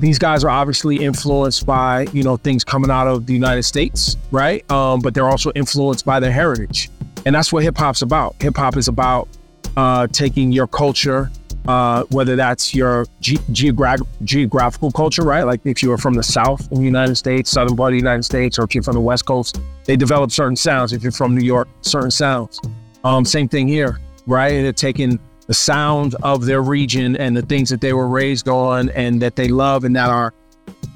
these 0.00 0.18
guys 0.18 0.42
are 0.44 0.50
obviously 0.50 0.96
influenced 0.96 1.66
by 1.66 2.06
you 2.12 2.22
know 2.22 2.36
things 2.36 2.64
coming 2.64 2.90
out 2.90 3.06
of 3.06 3.26
the 3.26 3.34
United 3.34 3.62
States, 3.62 4.16
right? 4.30 4.68
Um, 4.70 5.00
but 5.00 5.14
they're 5.14 5.28
also 5.28 5.52
influenced 5.54 6.04
by 6.04 6.18
their 6.20 6.32
heritage, 6.32 6.90
and 7.26 7.34
that's 7.34 7.52
what 7.52 7.62
hip 7.62 7.76
hop's 7.76 8.02
about. 8.02 8.34
Hip 8.40 8.56
hop 8.56 8.76
is 8.76 8.88
about 8.88 9.28
uh, 9.76 10.06
taking 10.08 10.52
your 10.52 10.66
culture, 10.66 11.30
uh, 11.68 12.04
whether 12.10 12.34
that's 12.34 12.74
your 12.74 13.06
ge- 13.20 13.38
geogra- 13.52 14.06
geographical 14.24 14.90
culture, 14.90 15.22
right? 15.22 15.42
Like 15.42 15.60
if 15.64 15.82
you 15.82 15.92
are 15.92 15.98
from 15.98 16.14
the 16.14 16.22
South 16.22 16.70
in 16.72 16.78
the 16.78 16.84
United 16.84 17.16
States, 17.16 17.50
southern 17.50 17.76
part 17.76 17.92
of 17.92 17.92
the 17.92 17.98
United 17.98 18.24
States, 18.24 18.58
or 18.58 18.64
if 18.64 18.74
you're 18.74 18.82
from 18.82 18.94
the 18.94 19.00
West 19.00 19.26
Coast, 19.26 19.60
they 19.84 19.96
develop 19.96 20.30
certain 20.30 20.56
sounds. 20.56 20.92
If 20.92 21.02
you're 21.02 21.12
from 21.12 21.34
New 21.34 21.44
York, 21.44 21.68
certain 21.82 22.10
sounds. 22.10 22.58
Um, 23.04 23.24
same 23.24 23.48
thing 23.48 23.68
here, 23.68 23.98
right? 24.26 24.62
They're 24.62 24.72
taking 24.72 25.18
the 25.50 25.54
sound 25.54 26.14
of 26.22 26.46
their 26.46 26.62
region 26.62 27.16
and 27.16 27.36
the 27.36 27.42
things 27.42 27.70
that 27.70 27.80
they 27.80 27.92
were 27.92 28.06
raised 28.06 28.46
on 28.46 28.88
and 28.90 29.20
that 29.20 29.34
they 29.34 29.48
love 29.48 29.82
and 29.82 29.96
that 29.96 30.08
are 30.08 30.32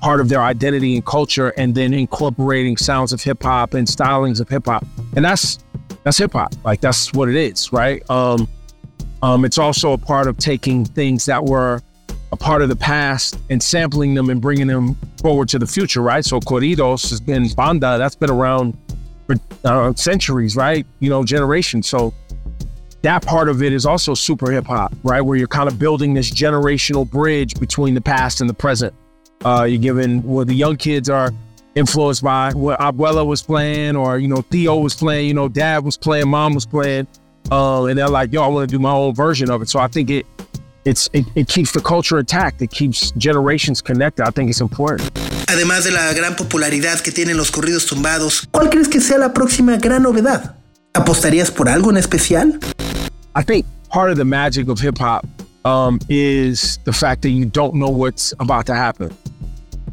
part 0.00 0.20
of 0.20 0.28
their 0.28 0.42
identity 0.42 0.94
and 0.94 1.04
culture 1.04 1.48
and 1.56 1.74
then 1.74 1.92
incorporating 1.92 2.76
sounds 2.76 3.12
of 3.12 3.20
hip 3.20 3.42
hop 3.42 3.74
and 3.74 3.88
stylings 3.88 4.40
of 4.40 4.48
hip 4.48 4.66
hop. 4.66 4.86
And 5.16 5.24
that's 5.24 5.58
that's 6.04 6.18
hip 6.18 6.34
hop. 6.34 6.54
Like 6.64 6.80
that's 6.80 7.12
what 7.12 7.28
it 7.28 7.34
is, 7.34 7.72
right? 7.72 8.08
Um 8.08 8.46
um 9.24 9.44
it's 9.44 9.58
also 9.58 9.92
a 9.92 9.98
part 9.98 10.28
of 10.28 10.36
taking 10.38 10.84
things 10.84 11.26
that 11.26 11.44
were 11.44 11.82
a 12.30 12.36
part 12.36 12.62
of 12.62 12.68
the 12.68 12.76
past 12.76 13.36
and 13.50 13.60
sampling 13.60 14.14
them 14.14 14.30
and 14.30 14.40
bringing 14.40 14.68
them 14.68 14.94
forward 15.20 15.48
to 15.48 15.58
the 15.58 15.66
future, 15.66 16.00
right? 16.00 16.24
So 16.24 16.38
corridos 16.38 17.10
has 17.10 17.20
been 17.20 17.48
banda, 17.56 17.98
that's 17.98 18.14
been 18.14 18.30
around 18.30 18.78
for 19.26 19.34
uh, 19.64 19.94
centuries, 19.94 20.54
right? 20.54 20.86
You 21.00 21.10
know, 21.10 21.24
generations. 21.24 21.88
So 21.88 22.14
that 23.04 23.24
part 23.24 23.50
of 23.50 23.62
it 23.62 23.72
is 23.72 23.84
also 23.84 24.14
super 24.14 24.50
hip 24.50 24.66
hop, 24.66 24.94
right? 25.02 25.20
Where 25.20 25.36
you're 25.36 25.46
kind 25.46 25.68
of 25.68 25.78
building 25.78 26.14
this 26.14 26.30
generational 26.30 27.08
bridge 27.08 27.54
between 27.60 27.94
the 27.94 28.00
past 28.00 28.40
and 28.40 28.48
the 28.48 28.54
present. 28.54 28.94
Uh, 29.44 29.64
you're 29.68 29.80
giving 29.80 30.22
where 30.22 30.36
well, 30.36 30.44
the 30.46 30.54
young 30.54 30.76
kids 30.76 31.10
are 31.10 31.30
influenced 31.74 32.22
by 32.22 32.50
what 32.52 32.80
Abuela 32.80 33.26
was 33.26 33.42
playing, 33.42 33.94
or 33.94 34.18
you 34.18 34.26
know 34.26 34.40
Theo 34.50 34.78
was 34.78 34.94
playing, 34.94 35.28
you 35.28 35.34
know 35.34 35.48
Dad 35.48 35.84
was 35.84 35.98
playing, 35.98 36.28
Mom 36.28 36.54
was 36.54 36.64
playing, 36.64 37.06
uh, 37.52 37.84
and 37.84 37.98
they're 37.98 38.08
like, 38.08 38.32
"Yo, 38.32 38.42
I 38.42 38.48
want 38.48 38.68
to 38.68 38.74
do 38.74 38.80
my 38.80 38.92
own 38.92 39.14
version 39.14 39.50
of 39.50 39.60
it." 39.60 39.68
So 39.68 39.78
I 39.78 39.88
think 39.88 40.08
it 40.08 40.24
it's 40.86 41.10
it, 41.12 41.26
it 41.34 41.48
keeps 41.48 41.72
the 41.72 41.80
culture 41.80 42.18
intact. 42.18 42.62
It 42.62 42.70
keeps 42.70 43.10
generations 43.12 43.82
connected. 43.82 44.26
I 44.26 44.30
think 44.30 44.48
it's 44.48 44.62
important. 44.62 45.10
Además 45.46 45.84
de 45.84 45.90
la 45.90 46.14
gran 46.14 46.36
popularidad 46.36 47.00
que 47.00 47.12
tienen 47.12 47.36
los 47.36 47.50
corridos 47.50 47.84
tumbados, 47.84 48.48
¿cuál 48.50 48.70
crees 48.70 48.88
que 48.88 49.02
sea 49.02 49.18
la 49.18 49.34
próxima 49.34 49.76
gran 49.76 50.02
novedad? 50.02 50.56
¿Apostarías 50.94 51.50
por 51.50 51.68
algo 51.68 51.90
en 51.90 51.98
especial? 51.98 52.60
I 53.36 53.42
think 53.42 53.66
part 53.88 54.10
of 54.10 54.16
the 54.16 54.24
magic 54.24 54.68
of 54.68 54.78
hip 54.78 54.98
hop 54.98 55.26
um, 55.64 55.98
is 56.08 56.78
the 56.84 56.92
fact 56.92 57.22
that 57.22 57.30
you 57.30 57.44
don't 57.44 57.74
know 57.74 57.88
what's 57.88 58.32
about 58.38 58.66
to 58.66 58.74
happen. 58.74 59.16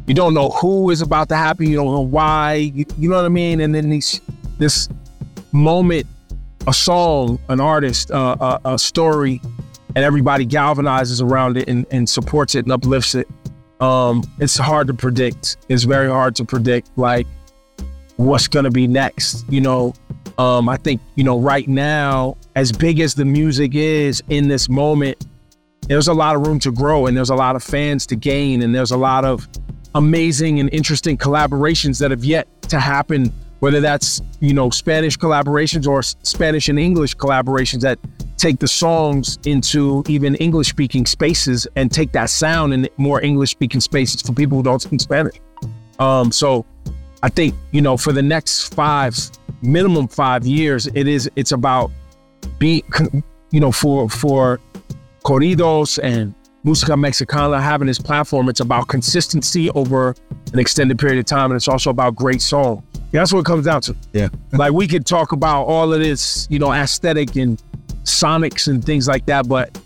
You 0.06 0.14
don't 0.14 0.34
know 0.34 0.50
who 0.50 0.90
is 0.90 1.00
about 1.00 1.28
to 1.30 1.36
happen. 1.36 1.68
You 1.68 1.76
don't 1.76 1.92
know 1.92 2.00
why. 2.00 2.54
You, 2.54 2.84
you 2.98 3.08
know 3.08 3.16
what 3.16 3.24
I 3.24 3.30
mean? 3.30 3.60
And 3.60 3.74
then 3.74 3.88
these, 3.88 4.20
this 4.58 4.88
moment, 5.52 6.06
a 6.66 6.72
song, 6.72 7.38
an 7.48 7.60
artist, 7.60 8.10
uh, 8.10 8.36
a, 8.40 8.74
a, 8.74 8.78
story, 8.78 9.40
and 9.94 10.04
everybody 10.04 10.46
galvanizes 10.46 11.22
around 11.22 11.56
it 11.56 11.68
and, 11.68 11.86
and 11.90 12.08
supports 12.08 12.54
it 12.54 12.64
and 12.64 12.72
uplifts 12.72 13.14
it. 13.14 13.28
Um, 13.80 14.22
it's 14.38 14.56
hard 14.56 14.86
to 14.86 14.94
predict. 14.94 15.56
It's 15.68 15.82
very 15.84 16.08
hard 16.08 16.36
to 16.36 16.44
predict, 16.44 16.90
like, 16.96 17.26
what's 18.16 18.46
going 18.46 18.64
to 18.64 18.70
be 18.70 18.86
next. 18.86 19.44
You 19.48 19.60
know, 19.60 19.94
um, 20.42 20.68
I 20.68 20.76
think, 20.76 21.00
you 21.14 21.22
know, 21.22 21.38
right 21.38 21.68
now, 21.68 22.36
as 22.56 22.72
big 22.72 22.98
as 22.98 23.14
the 23.14 23.24
music 23.24 23.76
is 23.76 24.24
in 24.28 24.48
this 24.48 24.68
moment, 24.68 25.24
there's 25.82 26.08
a 26.08 26.12
lot 26.12 26.34
of 26.34 26.44
room 26.44 26.58
to 26.60 26.72
grow 26.72 27.06
and 27.06 27.16
there's 27.16 27.30
a 27.30 27.36
lot 27.36 27.54
of 27.54 27.62
fans 27.62 28.06
to 28.06 28.16
gain 28.16 28.60
and 28.60 28.74
there's 28.74 28.90
a 28.90 28.96
lot 28.96 29.24
of 29.24 29.48
amazing 29.94 30.58
and 30.58 30.68
interesting 30.72 31.16
collaborations 31.16 32.00
that 32.00 32.10
have 32.10 32.24
yet 32.24 32.48
to 32.62 32.80
happen 32.80 33.32
whether 33.60 33.80
that's 33.80 34.22
you 34.40 34.54
know 34.54 34.70
spanish 34.70 35.18
collaborations 35.18 35.86
or 35.86 36.02
spanish 36.02 36.68
and 36.68 36.78
english 36.78 37.14
collaborations 37.14 37.80
that 37.80 37.98
take 38.38 38.58
the 38.58 38.66
songs 38.66 39.38
into 39.44 40.02
even 40.08 40.34
english 40.36 40.68
speaking 40.68 41.04
spaces 41.04 41.66
and 41.76 41.92
take 41.92 42.10
that 42.12 42.30
sound 42.30 42.72
in 42.72 42.88
more 42.96 43.20
english 43.20 43.50
speaking 43.50 43.80
spaces 43.80 44.22
for 44.22 44.32
people 44.32 44.56
who 44.56 44.64
don't 44.64 44.80
speak 44.80 45.00
spanish. 45.00 45.38
Um, 45.98 46.32
so 46.32 46.64
i 47.22 47.28
think 47.28 47.54
you 47.70 47.82
know 47.82 47.98
for 47.98 48.12
the 48.12 48.22
next 48.22 48.72
five 48.72 49.14
minimum 49.62 50.08
five 50.08 50.46
years, 50.46 50.86
it 50.88 51.06
is 51.08 51.30
it's 51.36 51.52
about 51.52 51.90
being 52.58 52.82
you 53.50 53.60
know 53.60 53.72
for 53.72 54.08
for 54.08 54.60
corridos 55.24 55.98
and 56.02 56.34
música 56.64 56.98
mexicana 56.98 57.60
having 57.60 57.86
this 57.86 57.98
platform. 57.98 58.48
It's 58.48 58.60
about 58.60 58.88
consistency 58.88 59.70
over 59.70 60.14
an 60.52 60.58
extended 60.58 60.98
period 60.98 61.18
of 61.18 61.26
time, 61.26 61.50
and 61.50 61.56
it's 61.56 61.68
also 61.68 61.90
about 61.90 62.14
great 62.14 62.42
song. 62.42 62.82
That's 63.12 63.32
what 63.32 63.40
it 63.40 63.46
comes 63.46 63.66
down 63.66 63.82
to. 63.82 63.96
Yeah, 64.12 64.28
like 64.52 64.72
we 64.72 64.86
could 64.86 65.06
talk 65.06 65.32
about 65.32 65.64
all 65.64 65.92
of 65.92 66.00
this, 66.00 66.46
you 66.50 66.58
know, 66.58 66.72
aesthetic 66.72 67.36
and 67.36 67.62
sonics 68.04 68.68
and 68.68 68.84
things 68.84 69.06
like 69.06 69.26
that, 69.26 69.48
but 69.48 69.78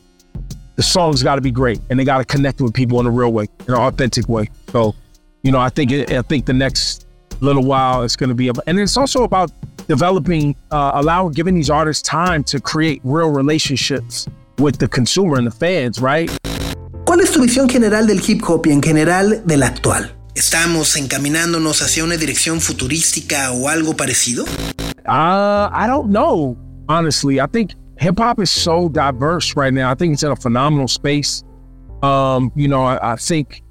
the 0.76 0.82
songs 0.82 1.22
got 1.22 1.36
to 1.36 1.40
be 1.40 1.50
great, 1.50 1.80
and 1.90 1.98
they 1.98 2.04
got 2.04 2.18
to 2.18 2.24
connect 2.24 2.60
with 2.60 2.72
people 2.74 3.00
in 3.00 3.06
a 3.06 3.10
real 3.10 3.32
way, 3.32 3.46
in 3.66 3.74
an 3.74 3.80
authentic 3.80 4.28
way. 4.28 4.48
So, 4.70 4.94
you 5.42 5.50
know, 5.50 5.58
I 5.58 5.70
think 5.70 5.92
I 5.92 6.22
think 6.22 6.46
the 6.46 6.52
next 6.52 7.05
little 7.40 7.64
while. 7.64 8.02
It's 8.02 8.16
going 8.16 8.28
to 8.28 8.34
be, 8.34 8.50
and 8.66 8.78
it's 8.78 8.96
also 8.96 9.24
about 9.24 9.50
developing, 9.88 10.56
uh, 10.70 10.92
allowing, 10.94 11.32
giving 11.32 11.54
these 11.54 11.70
artists 11.70 12.02
time 12.02 12.42
to 12.44 12.60
create 12.60 13.00
real 13.04 13.30
relationships 13.30 14.26
with 14.58 14.78
the 14.78 14.88
consumer 14.88 15.36
and 15.36 15.46
the 15.46 15.50
fans, 15.50 16.00
right? 16.00 16.30
¿Cuál 17.04 17.20
es 17.20 17.30
tu 17.30 17.40
visión 17.40 17.68
general 17.68 18.06
del 18.06 18.20
hip 18.20 18.42
hop 18.42 18.66
y 18.66 18.72
en 18.72 18.82
general 18.82 19.42
del 19.46 19.62
actual? 19.62 20.12
¿Estamos 20.34 20.96
encaminándonos 20.96 21.80
hacia 21.82 22.04
una 22.04 22.16
dirección 22.16 22.60
futurística 22.60 23.52
o 23.52 23.68
algo 23.68 23.96
parecido? 23.96 24.44
Uh, 25.06 25.70
I 25.72 25.86
don't 25.86 26.10
know, 26.10 26.56
honestly. 26.88 27.40
I 27.40 27.46
think 27.46 27.74
hip 27.98 28.18
hop 28.18 28.40
is 28.40 28.50
so 28.50 28.88
diverse 28.88 29.56
right 29.56 29.72
now. 29.72 29.90
I 29.90 29.94
think 29.94 30.14
it's 30.14 30.22
in 30.24 30.32
a 30.32 30.36
phenomenal 30.36 30.88
space. 30.88 31.44
Um, 32.02 32.52
you 32.54 32.68
know, 32.68 32.84
I, 32.84 33.12
I 33.12 33.16
think, 33.16 33.62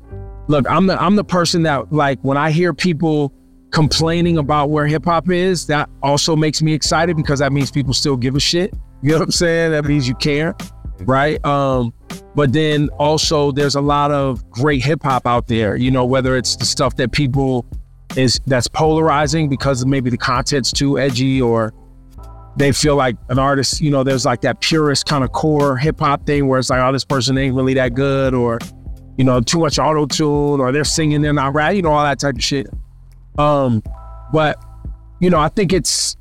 look, 0.47 0.65
I'm 0.69 0.87
the 0.87 0.99
I'm 0.99 1.15
the 1.15 1.23
person 1.23 1.63
that 1.63 1.91
like 1.91 2.19
when 2.21 2.37
I 2.37 2.51
hear 2.51 2.73
people 2.73 3.33
complaining 3.75 4.37
about 4.37 4.69
where 4.69 4.87
hip 4.87 5.03
hop 5.03 5.29
is, 5.29 5.67
that 5.67 5.89
also 6.01 6.33
makes 6.33 6.61
me 6.61 6.71
excited 6.71 7.17
because 7.17 7.39
that 7.39 7.51
means 7.51 7.69
people 7.69 7.93
still 7.93 8.15
give 8.15 8.33
a 8.33 8.39
shit. 8.39 8.73
You 9.01 9.11
know 9.11 9.17
what 9.17 9.25
I'm 9.25 9.31
saying? 9.31 9.71
That 9.71 9.83
means 9.83 10.07
you 10.07 10.15
care, 10.15 10.55
right? 11.01 11.43
Um, 11.45 11.93
but 12.35 12.53
then 12.53 12.87
also 12.99 13.51
there's 13.51 13.75
a 13.75 13.81
lot 13.81 14.11
of 14.11 14.49
great 14.49 14.81
hip 14.81 15.03
hop 15.03 15.27
out 15.27 15.47
there, 15.47 15.75
you 15.75 15.91
know, 15.91 16.05
whether 16.05 16.37
it's 16.37 16.55
the 16.55 16.63
stuff 16.63 16.95
that 16.95 17.11
people 17.11 17.65
is 18.15 18.39
that's 18.47 18.69
polarizing 18.69 19.49
because 19.49 19.85
maybe 19.85 20.09
the 20.09 20.17
content's 20.17 20.71
too 20.71 20.97
edgy 20.97 21.41
or 21.41 21.73
they 22.55 22.71
feel 22.71 22.95
like 22.95 23.17
an 23.27 23.37
artist, 23.37 23.81
you 23.81 23.91
know, 23.91 24.03
there's 24.05 24.23
like 24.23 24.39
that 24.39 24.61
purist 24.61 25.05
kind 25.05 25.21
of 25.21 25.33
core 25.33 25.75
hip 25.75 25.99
hop 25.99 26.25
thing 26.25 26.47
where 26.47 26.59
it's 26.59 26.69
like, 26.69 26.81
oh, 26.81 26.93
this 26.93 27.03
person 27.03 27.37
ain't 27.37 27.53
really 27.53 27.73
that 27.73 27.93
good 27.93 28.33
or, 28.33 28.57
you 29.17 29.25
know, 29.25 29.41
too 29.41 29.59
much 29.59 29.79
auto 29.79 30.05
tune 30.05 30.61
or 30.61 30.71
they're 30.71 30.85
singing, 30.85 31.21
they're 31.21 31.33
not 31.33 31.53
rap, 31.53 31.75
you 31.75 31.81
know, 31.81 31.91
all 31.91 32.05
that 32.05 32.19
type 32.19 32.35
of 32.35 32.43
shit. 32.43 32.67
Um, 33.37 33.83
but 34.31 34.57
you 35.19 35.29
know, 35.29 35.39
I 35.39 35.49
think 35.49 35.73
it's 35.73 36.15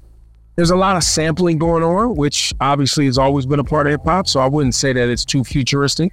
there's 0.57 0.71
a 0.71 0.77
lot 0.77 0.97
of 0.97 1.03
sampling 1.03 1.59
going 1.59 1.83
on, 1.83 2.15
which 2.15 2.55
obviously 2.61 3.07
has 3.07 3.19
always 3.19 3.45
been 3.47 3.59
a 3.59 3.65
part 3.65 3.87
of 3.87 3.93
hip 3.93 4.05
hop. 4.05 4.29
So 4.29 4.41
I 4.41 4.47
wouldn't 4.47 4.75
say 4.75 4.93
that 4.93 5.09
it's 5.09 5.25
too 5.25 5.43
futuristic, 5.43 6.13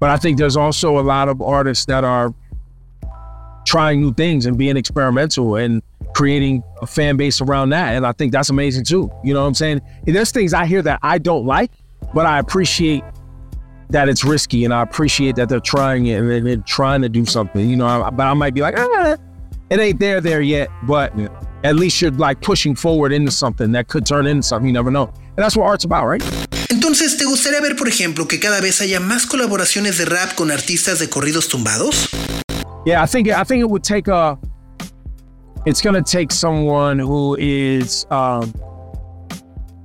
but 0.00 0.10
I 0.10 0.16
think 0.16 0.38
there's 0.38 0.56
also 0.56 0.98
a 0.98 1.02
lot 1.02 1.28
of 1.28 1.42
artists 1.42 1.84
that 1.86 2.04
are 2.04 2.34
trying 3.66 4.00
new 4.00 4.12
things 4.14 4.46
and 4.46 4.56
being 4.56 4.76
experimental 4.76 5.56
and 5.56 5.82
creating 6.14 6.62
a 6.80 6.86
fan 6.86 7.16
base 7.16 7.40
around 7.40 7.70
that. 7.70 7.94
And 7.94 8.06
I 8.06 8.12
think 8.12 8.32
that's 8.32 8.50
amazing 8.50 8.84
too. 8.84 9.10
You 9.22 9.34
know 9.34 9.42
what 9.42 9.48
I'm 9.48 9.54
saying? 9.54 9.80
And 10.06 10.16
there's 10.16 10.30
things 10.30 10.52
I 10.52 10.66
hear 10.66 10.82
that 10.82 10.98
I 11.02 11.18
don't 11.18 11.46
like, 11.46 11.70
but 12.14 12.26
I 12.26 12.38
appreciate 12.38 13.04
that 13.90 14.08
it's 14.08 14.24
risky 14.24 14.64
and 14.64 14.72
I 14.72 14.82
appreciate 14.82 15.36
that 15.36 15.48
they're 15.48 15.60
trying 15.60 16.06
it 16.06 16.18
and 16.18 16.46
they're 16.46 16.56
trying 16.56 17.02
to 17.02 17.08
do 17.08 17.26
something. 17.26 17.68
You 17.68 17.76
know, 17.76 18.10
but 18.12 18.26
I 18.26 18.34
might 18.34 18.54
be 18.54 18.62
like, 18.62 18.74
ah, 18.78 19.16
it 19.72 19.80
ain't 19.80 19.98
there 19.98 20.20
there 20.20 20.42
yet, 20.42 20.68
but 20.82 21.16
yeah. 21.18 21.28
at 21.64 21.76
least 21.76 22.02
you're 22.02 22.10
like 22.10 22.42
pushing 22.42 22.74
forward 22.74 23.10
into 23.10 23.30
something 23.30 23.72
that 23.72 23.88
could 23.88 24.04
turn 24.04 24.26
into 24.26 24.42
something. 24.42 24.66
You 24.66 24.74
never 24.74 24.90
know. 24.90 25.06
And 25.14 25.38
that's 25.38 25.56
what 25.56 25.64
art's 25.64 25.84
about, 25.84 26.06
right? 26.06 26.20
Entonces, 26.68 27.16
¿te 27.16 27.24
gustaría 27.24 27.60
ver, 27.62 27.74
por 27.76 27.88
ejemplo, 27.88 28.28
que 28.28 28.38
cada 28.38 28.60
vez 28.60 28.82
haya 28.82 29.00
más 29.00 29.26
colaboraciones 29.26 29.96
de 29.96 30.04
rap 30.04 30.34
con 30.36 30.50
artistas 30.50 30.98
de 30.98 31.08
corridos 31.08 31.48
tumbados? 31.48 32.12
Yeah, 32.84 33.02
I 33.02 33.06
think 33.06 33.28
I 33.28 33.44
think 33.44 33.62
it 33.62 33.70
would 33.70 33.82
take 33.82 34.08
a. 34.08 34.38
It's 35.64 35.80
gonna 35.80 36.02
take 36.02 36.32
someone 36.32 36.98
who 36.98 37.36
is 37.38 38.04
um, 38.10 38.52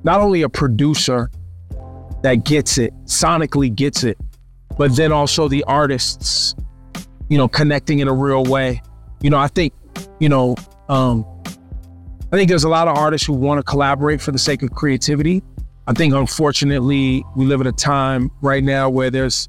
not 0.03 0.20
only 0.20 0.41
a 0.41 0.50
producer 0.50 1.29
that 2.24 2.44
gets 2.44 2.77
it, 2.77 2.94
sonically 3.06 3.74
gets 3.74 4.03
it, 4.03 4.17
but 4.77 4.96
then 4.98 5.13
also 5.13 5.48
the 5.48 5.63
artists, 5.65 6.56
you 7.29 7.38
know, 7.38 7.48
connecting 7.48 8.00
in 8.00 8.08
a 8.10 8.13
real 8.13 8.44
way. 8.44 8.82
You 9.22 9.30
know, 9.30 9.38
I 9.38 9.48
think, 9.48 9.74
you 10.20 10.30
know, 10.30 10.56
um, 10.90 11.26
I 12.32 12.36
think 12.36 12.50
there's 12.50 12.64
a 12.64 12.70
lot 12.70 12.88
of 12.88 12.98
artists 12.98 13.26
who 13.26 13.34
want 13.34 13.60
to 13.60 13.64
collaborate 13.64 14.22
for 14.22 14.32
the 14.32 14.40
sake 14.40 14.62
of 14.62 14.72
creativity. 14.72 15.44
I 15.88 15.94
think, 15.94 16.14
unfortunately, 16.14 17.24
we 17.36 17.46
live 17.46 17.62
at 17.62 17.68
a 17.68 17.72
time 17.72 18.30
right 18.42 18.64
now 18.64 18.90
where 18.90 19.10
there's 19.10 19.48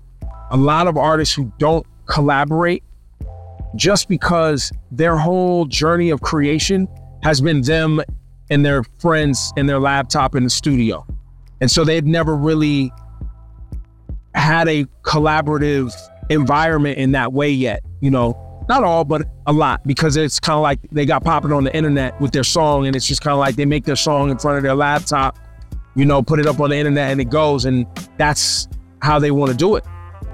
a 0.50 0.56
lot 0.56 0.86
of 0.86 0.96
artists 0.96 1.34
who 1.34 1.52
don't 1.58 1.84
collaborate 2.06 2.82
just 3.76 4.08
because 4.08 4.72
their 4.90 5.16
whole 5.16 5.66
journey 5.66 6.10
of 6.10 6.20
creation 6.20 6.88
has 7.22 7.40
been 7.40 7.60
them 7.62 8.00
and 8.50 8.64
their 8.64 8.84
friends 8.98 9.52
and 9.56 9.68
their 9.68 9.80
laptop 9.80 10.34
in 10.34 10.44
the 10.44 10.50
studio. 10.50 11.06
And 11.60 11.70
so 11.70 11.84
they've 11.84 12.06
never 12.06 12.34
really 12.34 12.92
had 14.34 14.68
a 14.68 14.84
collaborative 15.02 15.92
environment 16.30 16.98
in 16.98 17.12
that 17.12 17.32
way 17.32 17.50
yet. 17.50 17.82
You 18.00 18.10
know, 18.10 18.47
not 18.68 18.84
all, 18.84 19.04
but 19.04 19.22
a 19.46 19.52
lot, 19.52 19.86
because 19.86 20.16
it's 20.16 20.38
kind 20.38 20.56
of 20.56 20.62
like 20.62 20.78
they 20.92 21.06
got 21.06 21.24
popping 21.24 21.52
on 21.52 21.64
the 21.64 21.74
internet 21.74 22.20
with 22.20 22.32
their 22.32 22.44
song, 22.44 22.86
and 22.86 22.94
it's 22.94 23.06
just 23.06 23.22
kind 23.22 23.32
of 23.32 23.38
like 23.38 23.56
they 23.56 23.64
make 23.64 23.84
their 23.84 23.96
song 23.96 24.30
in 24.30 24.38
front 24.38 24.58
of 24.58 24.62
their 24.62 24.74
laptop, 24.74 25.38
you 25.96 26.04
know, 26.04 26.22
put 26.22 26.38
it 26.38 26.46
up 26.46 26.60
on 26.60 26.70
the 26.70 26.76
internet, 26.76 27.10
and 27.10 27.20
it 27.20 27.30
goes, 27.30 27.64
and 27.64 27.86
that's 28.18 28.68
how 29.00 29.18
they 29.18 29.30
want 29.30 29.50
to 29.50 29.56
do 29.56 29.76
it. 29.76 29.84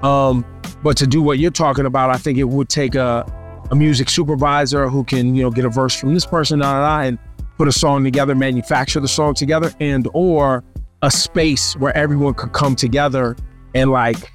Um, 0.03 0.45
but 0.83 0.97
to 0.97 1.07
do 1.07 1.21
what 1.21 1.39
you're 1.39 1.51
talking 1.51 1.85
about, 1.85 2.09
I 2.09 2.17
think 2.17 2.37
it 2.37 2.43
would 2.43 2.69
take 2.69 2.95
a, 2.95 3.25
a 3.71 3.75
music 3.75 4.09
supervisor 4.09 4.89
who 4.89 5.03
can, 5.03 5.33
you 5.33 5.43
know, 5.43 5.49
get 5.49 5.65
a 5.65 5.69
verse 5.69 5.95
from 5.95 6.13
this 6.13 6.25
person, 6.25 6.59
da, 6.59 6.73
da, 6.73 6.79
da, 6.79 7.07
and 7.07 7.19
put 7.57 7.67
a 7.67 7.71
song 7.71 8.03
together, 8.03 8.35
manufacture 8.35 8.99
the 8.99 9.07
song 9.07 9.33
together, 9.33 9.71
and 9.79 10.07
or 10.13 10.63
a 11.01 11.09
space 11.09 11.75
where 11.77 11.95
everyone 11.95 12.33
could 12.33 12.51
come 12.51 12.75
together 12.75 13.35
and 13.73 13.91
like 13.91 14.31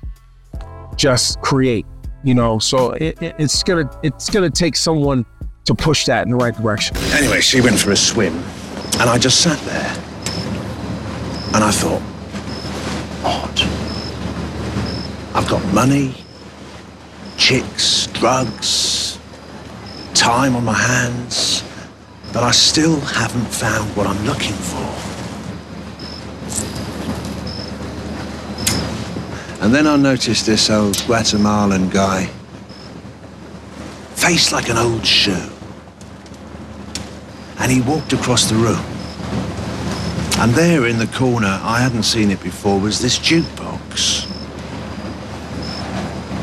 just 0.97 1.41
create 1.41 1.87
you 2.23 2.35
know 2.35 2.59
so 2.59 2.93
it, 2.93 3.21
it, 3.23 3.35
it's 3.39 3.63
gonna 3.63 3.91
it's 4.03 4.29
gonna 4.31 4.51
take 4.51 4.77
someone 4.77 5.25
to 5.65 5.75
push 5.75 6.07
that 6.07 6.27
in 6.27 6.31
the 6.31 6.37
right 6.37 6.57
direction. 6.57 6.97
Anyway 7.13 7.41
she 7.41 7.61
went 7.61 7.79
for 7.79 7.93
a 7.93 7.97
swim 7.97 8.35
and 8.99 9.09
i 9.09 9.17
just 9.17 9.41
sat 9.41 9.59
there 9.61 9.91
and 11.55 11.65
i 11.65 11.71
thought 11.71 12.03
odd. 13.25 13.61
I've 15.35 15.49
got 15.49 15.65
money 15.73 16.15
chicks 17.37 18.07
drugs 18.09 19.19
time 20.15 20.55
on 20.55 20.65
my 20.65 20.75
hands 20.75 21.65
but 22.33 22.43
i 22.43 22.51
still 22.51 23.01
haven't 23.01 23.47
found 23.47 23.89
what 23.97 24.07
i'm 24.07 24.23
looking 24.27 24.53
for 24.53 25.10
And 29.61 29.75
then 29.75 29.87
I 29.87 29.97
noticed 29.97 30.47
this 30.47 30.71
old 30.71 30.97
Guatemalan 31.07 31.91
guy, 31.91 32.31
Face 34.21 34.53
like 34.53 34.69
an 34.69 34.77
old 34.77 35.07
shoe. 35.07 35.51
And 37.59 37.73
he 37.73 37.81
walked 37.81 38.13
across 38.13 38.51
the 38.51 38.55
room. 38.55 38.85
And 40.41 40.53
there 40.55 40.87
in 40.87 40.99
the 40.99 41.07
corner, 41.07 41.59
I 41.63 41.81
hadn't 41.81 42.03
seen 42.03 42.31
it 42.31 42.43
before, 42.43 42.79
was 42.79 43.01
this 43.01 43.19
jukebox. 43.19 44.27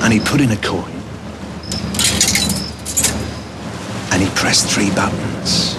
And 0.03 0.11
he 0.11 0.19
put 0.19 0.41
in 0.41 0.51
a 0.51 0.57
coin. 0.57 0.91
And 4.11 4.23
he 4.23 4.29
pressed 4.35 4.67
three 4.69 4.89
buttons. 4.91 5.76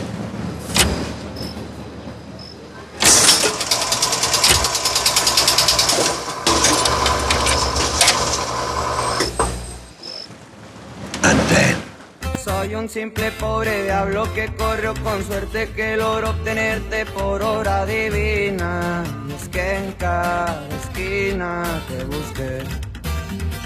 Un 12.78 12.88
simple 12.88 13.32
pobre 13.32 13.82
diablo 13.84 14.32
que 14.34 14.46
corrió 14.54 14.94
con 15.02 15.24
suerte 15.24 15.68
que 15.70 15.96
logró 15.96 16.30
obtenerte 16.30 17.06
por 17.06 17.42
hora 17.42 17.84
divina. 17.84 19.02
es 19.36 19.48
que 19.48 19.76
en 19.78 19.92
cada 19.92 20.64
esquina 20.80 21.64
te 21.88 22.04
busqué. 22.04 22.62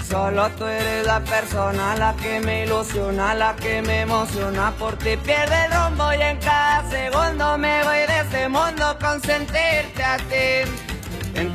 Solo 0.09 0.49
tú 0.57 0.65
eres 0.65 1.05
la 1.05 1.19
persona, 1.19 1.95
la 1.95 2.15
que 2.15 2.39
me 2.39 2.65
ilusiona, 2.65 3.35
la 3.35 3.55
que 3.55 3.81
me 3.83 4.01
emociona. 4.01 4.71
Por 4.79 4.95
ti 4.97 5.15
pierde 5.17 5.65
el 5.65 5.71
rumbo 5.73 6.11
y 6.13 6.21
en 6.21 6.37
cada 6.37 6.89
segundo 6.89 7.57
me 7.57 7.83
voy 7.83 7.99
de 8.11 8.19
este 8.21 8.49
mundo 8.49 8.97
con 8.99 9.21
sentirte 9.21 10.03
a 10.03 10.17
ti. 10.17 10.52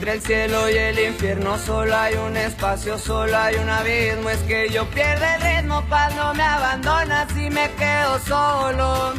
Entre 0.08 0.16
el 0.16 0.48
cielo 0.48 0.70
y 0.70 0.72
el 0.74 0.98
infierno 1.10 1.58
solo 1.58 1.94
hay 1.94 2.14
un 2.14 2.34
espacio, 2.34 2.98
solo 2.98 3.36
hay 3.36 3.56
un 3.56 3.68
abismo. 3.68 4.30
Es 4.30 4.38
que 4.38 4.70
yo 4.72 4.88
pierdo 4.88 5.22
el 5.36 5.42
ritmo 5.42 5.84
cuando 5.86 6.32
me 6.32 6.42
abandonas 6.44 7.28
y 7.32 7.50
me 7.50 7.70
quedo 7.72 8.18
solo, 8.26 9.12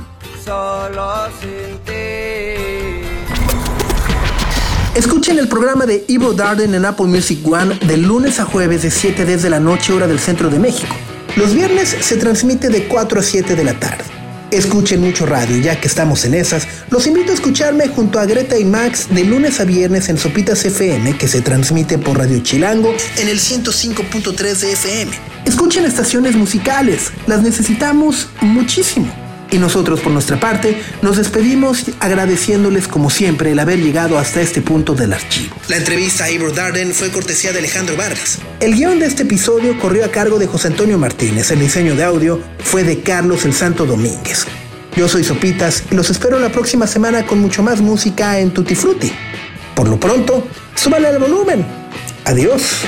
solo 0.43 1.27
sin 1.39 1.77
ti. 1.85 3.03
Escuchen 4.95 5.37
el 5.37 5.47
programa 5.47 5.85
de 5.85 6.05
Ivo 6.07 6.33
Darden 6.33 6.73
en 6.73 6.83
Apple 6.85 7.05
Music 7.05 7.45
One 7.45 7.77
de 7.85 7.97
lunes 7.97 8.39
a 8.39 8.45
jueves 8.45 8.81
de 8.81 8.89
7 8.89 9.25
desde 9.25 9.51
la 9.51 9.59
noche 9.59 9.93
hora 9.93 10.07
del 10.07 10.19
centro 10.19 10.49
de 10.49 10.57
México. 10.57 10.95
Los 11.35 11.53
viernes 11.53 11.89
se 12.01 12.17
transmite 12.17 12.69
de 12.69 12.87
4 12.87 13.19
a 13.19 13.23
7 13.23 13.55
de 13.55 13.63
la 13.63 13.79
tarde. 13.79 14.18
Escuchen 14.51 15.01
mucho 15.01 15.27
radio, 15.27 15.57
ya 15.57 15.79
que 15.79 15.87
estamos 15.87 16.25
en 16.25 16.33
esas, 16.33 16.67
los 16.89 17.05
invito 17.05 17.31
a 17.31 17.35
escucharme 17.35 17.87
junto 17.87 18.19
a 18.19 18.25
Greta 18.25 18.57
y 18.57 18.65
Max 18.65 19.07
de 19.11 19.23
lunes 19.23 19.59
a 19.59 19.65
viernes 19.65 20.09
en 20.09 20.17
Sopitas 20.17 20.65
FM, 20.65 21.17
que 21.17 21.27
se 21.27 21.41
transmite 21.41 21.99
por 21.99 22.17
Radio 22.17 22.39
Chilango 22.39 22.91
en 23.17 23.27
el 23.27 23.39
105.3 23.39 24.59
de 24.59 24.71
FM. 24.71 25.11
Escuchen 25.45 25.85
estaciones 25.85 26.35
musicales, 26.35 27.11
las 27.27 27.43
necesitamos 27.43 28.27
muchísimo. 28.41 29.28
Y 29.51 29.57
nosotros 29.57 29.99
por 30.01 30.11
nuestra 30.11 30.39
parte 30.39 30.81
nos 31.01 31.17
despedimos 31.17 31.85
agradeciéndoles 31.99 32.87
como 32.87 33.09
siempre 33.09 33.51
el 33.51 33.59
haber 33.59 33.79
llegado 33.79 34.19
hasta 34.19 34.41
este 34.41 34.61
punto 34.61 34.93
del 34.93 35.13
archivo. 35.13 35.55
La 35.67 35.77
entrevista 35.77 36.25
a 36.25 36.31
Ivor 36.31 36.53
Darden 36.53 36.93
fue 36.93 37.09
cortesía 37.09 37.51
de 37.51 37.59
Alejandro 37.59 37.97
Vargas. 37.97 38.39
El 38.59 38.75
guion 38.75 38.99
de 38.99 39.07
este 39.07 39.23
episodio 39.23 39.77
corrió 39.79 40.05
a 40.05 40.09
cargo 40.09 40.37
de 40.37 40.47
José 40.47 40.67
Antonio 40.67 40.97
Martínez. 40.97 41.49
El 41.51 41.59
diseño 41.59 41.95
de 41.95 42.03
audio 42.03 42.39
fue 42.59 42.83
de 42.83 43.01
Carlos 43.01 43.45
el 43.45 43.53
Santo 43.53 43.85
Domínguez. 43.85 44.45
Yo 44.95 45.07
soy 45.07 45.23
Sopitas 45.23 45.83
y 45.91 45.95
los 45.95 46.09
espero 46.09 46.39
la 46.39 46.49
próxima 46.49 46.85
semana 46.85 47.25
con 47.25 47.39
mucho 47.39 47.63
más 47.63 47.81
música 47.81 48.39
en 48.39 48.51
Tutti 48.51 48.75
Frutti. 48.75 49.11
Por 49.73 49.87
lo 49.87 49.99
pronto, 49.99 50.47
súbale 50.75 51.09
el 51.09 51.19
volumen. 51.19 51.65
Adiós. 52.25 52.83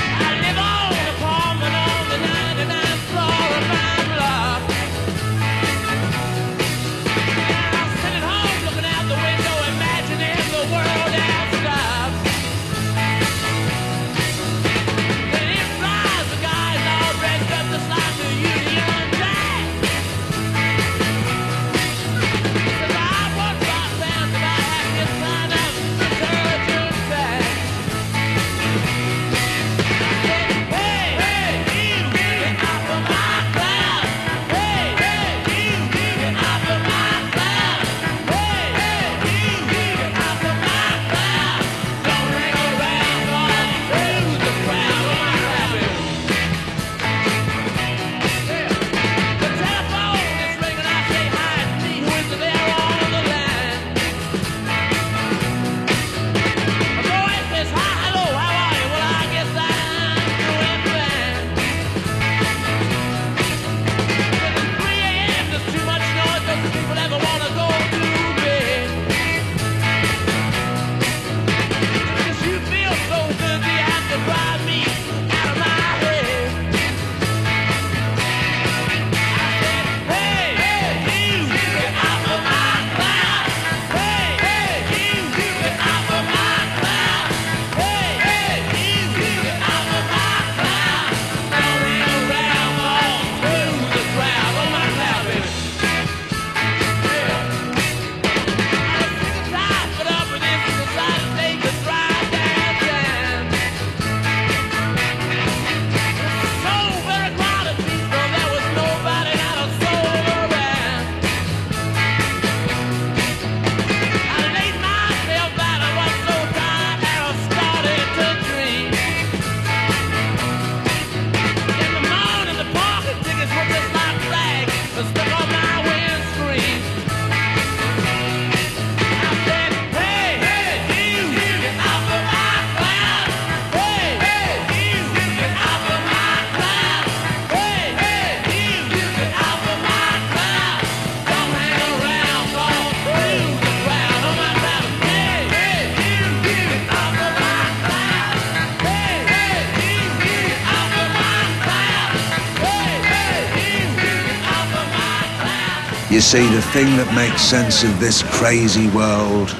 You 156.11 156.19
see, 156.19 156.45
the 156.53 156.61
thing 156.73 156.97
that 156.97 157.09
makes 157.15 157.41
sense 157.41 157.85
of 157.85 157.97
this 158.01 158.21
crazy 158.21 158.89
world 158.89 159.55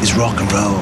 is 0.00 0.16
rock 0.16 0.40
and 0.40 0.50
roll. 0.50 0.80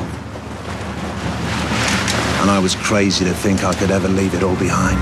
And 2.41 2.49
I 2.49 2.61
was 2.63 2.77
crazy 2.77 3.25
to 3.25 3.33
think 3.33 3.65
I 3.65 3.75
could 3.75 3.91
ever 3.91 4.07
leave 4.07 4.35
it 4.35 4.45
all 4.45 4.55
behind. 4.55 5.01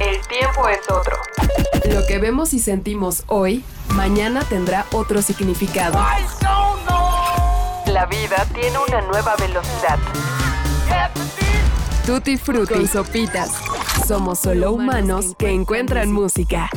El 0.00 0.18
tiempo 0.26 0.66
es 0.70 0.90
otro. 0.90 1.18
Lo 1.92 2.06
que 2.06 2.18
vemos 2.18 2.54
y 2.54 2.60
sentimos 2.60 3.24
hoy, 3.26 3.62
mañana 3.94 4.42
tendrá 4.48 4.86
otro 4.92 5.20
significado. 5.20 5.98
La 7.84 8.06
vida 8.06 8.46
tiene 8.54 8.78
una 8.88 9.02
nueva 9.02 9.36
velocidad. 9.36 9.98
Tutti 12.06 12.38
frutti, 12.38 12.86
sopitas. 12.86 13.50
Somos 14.06 14.38
solo 14.38 14.72
humanos 14.72 15.34
que 15.36 15.50
encuentran 15.50 16.10
música. 16.10 16.70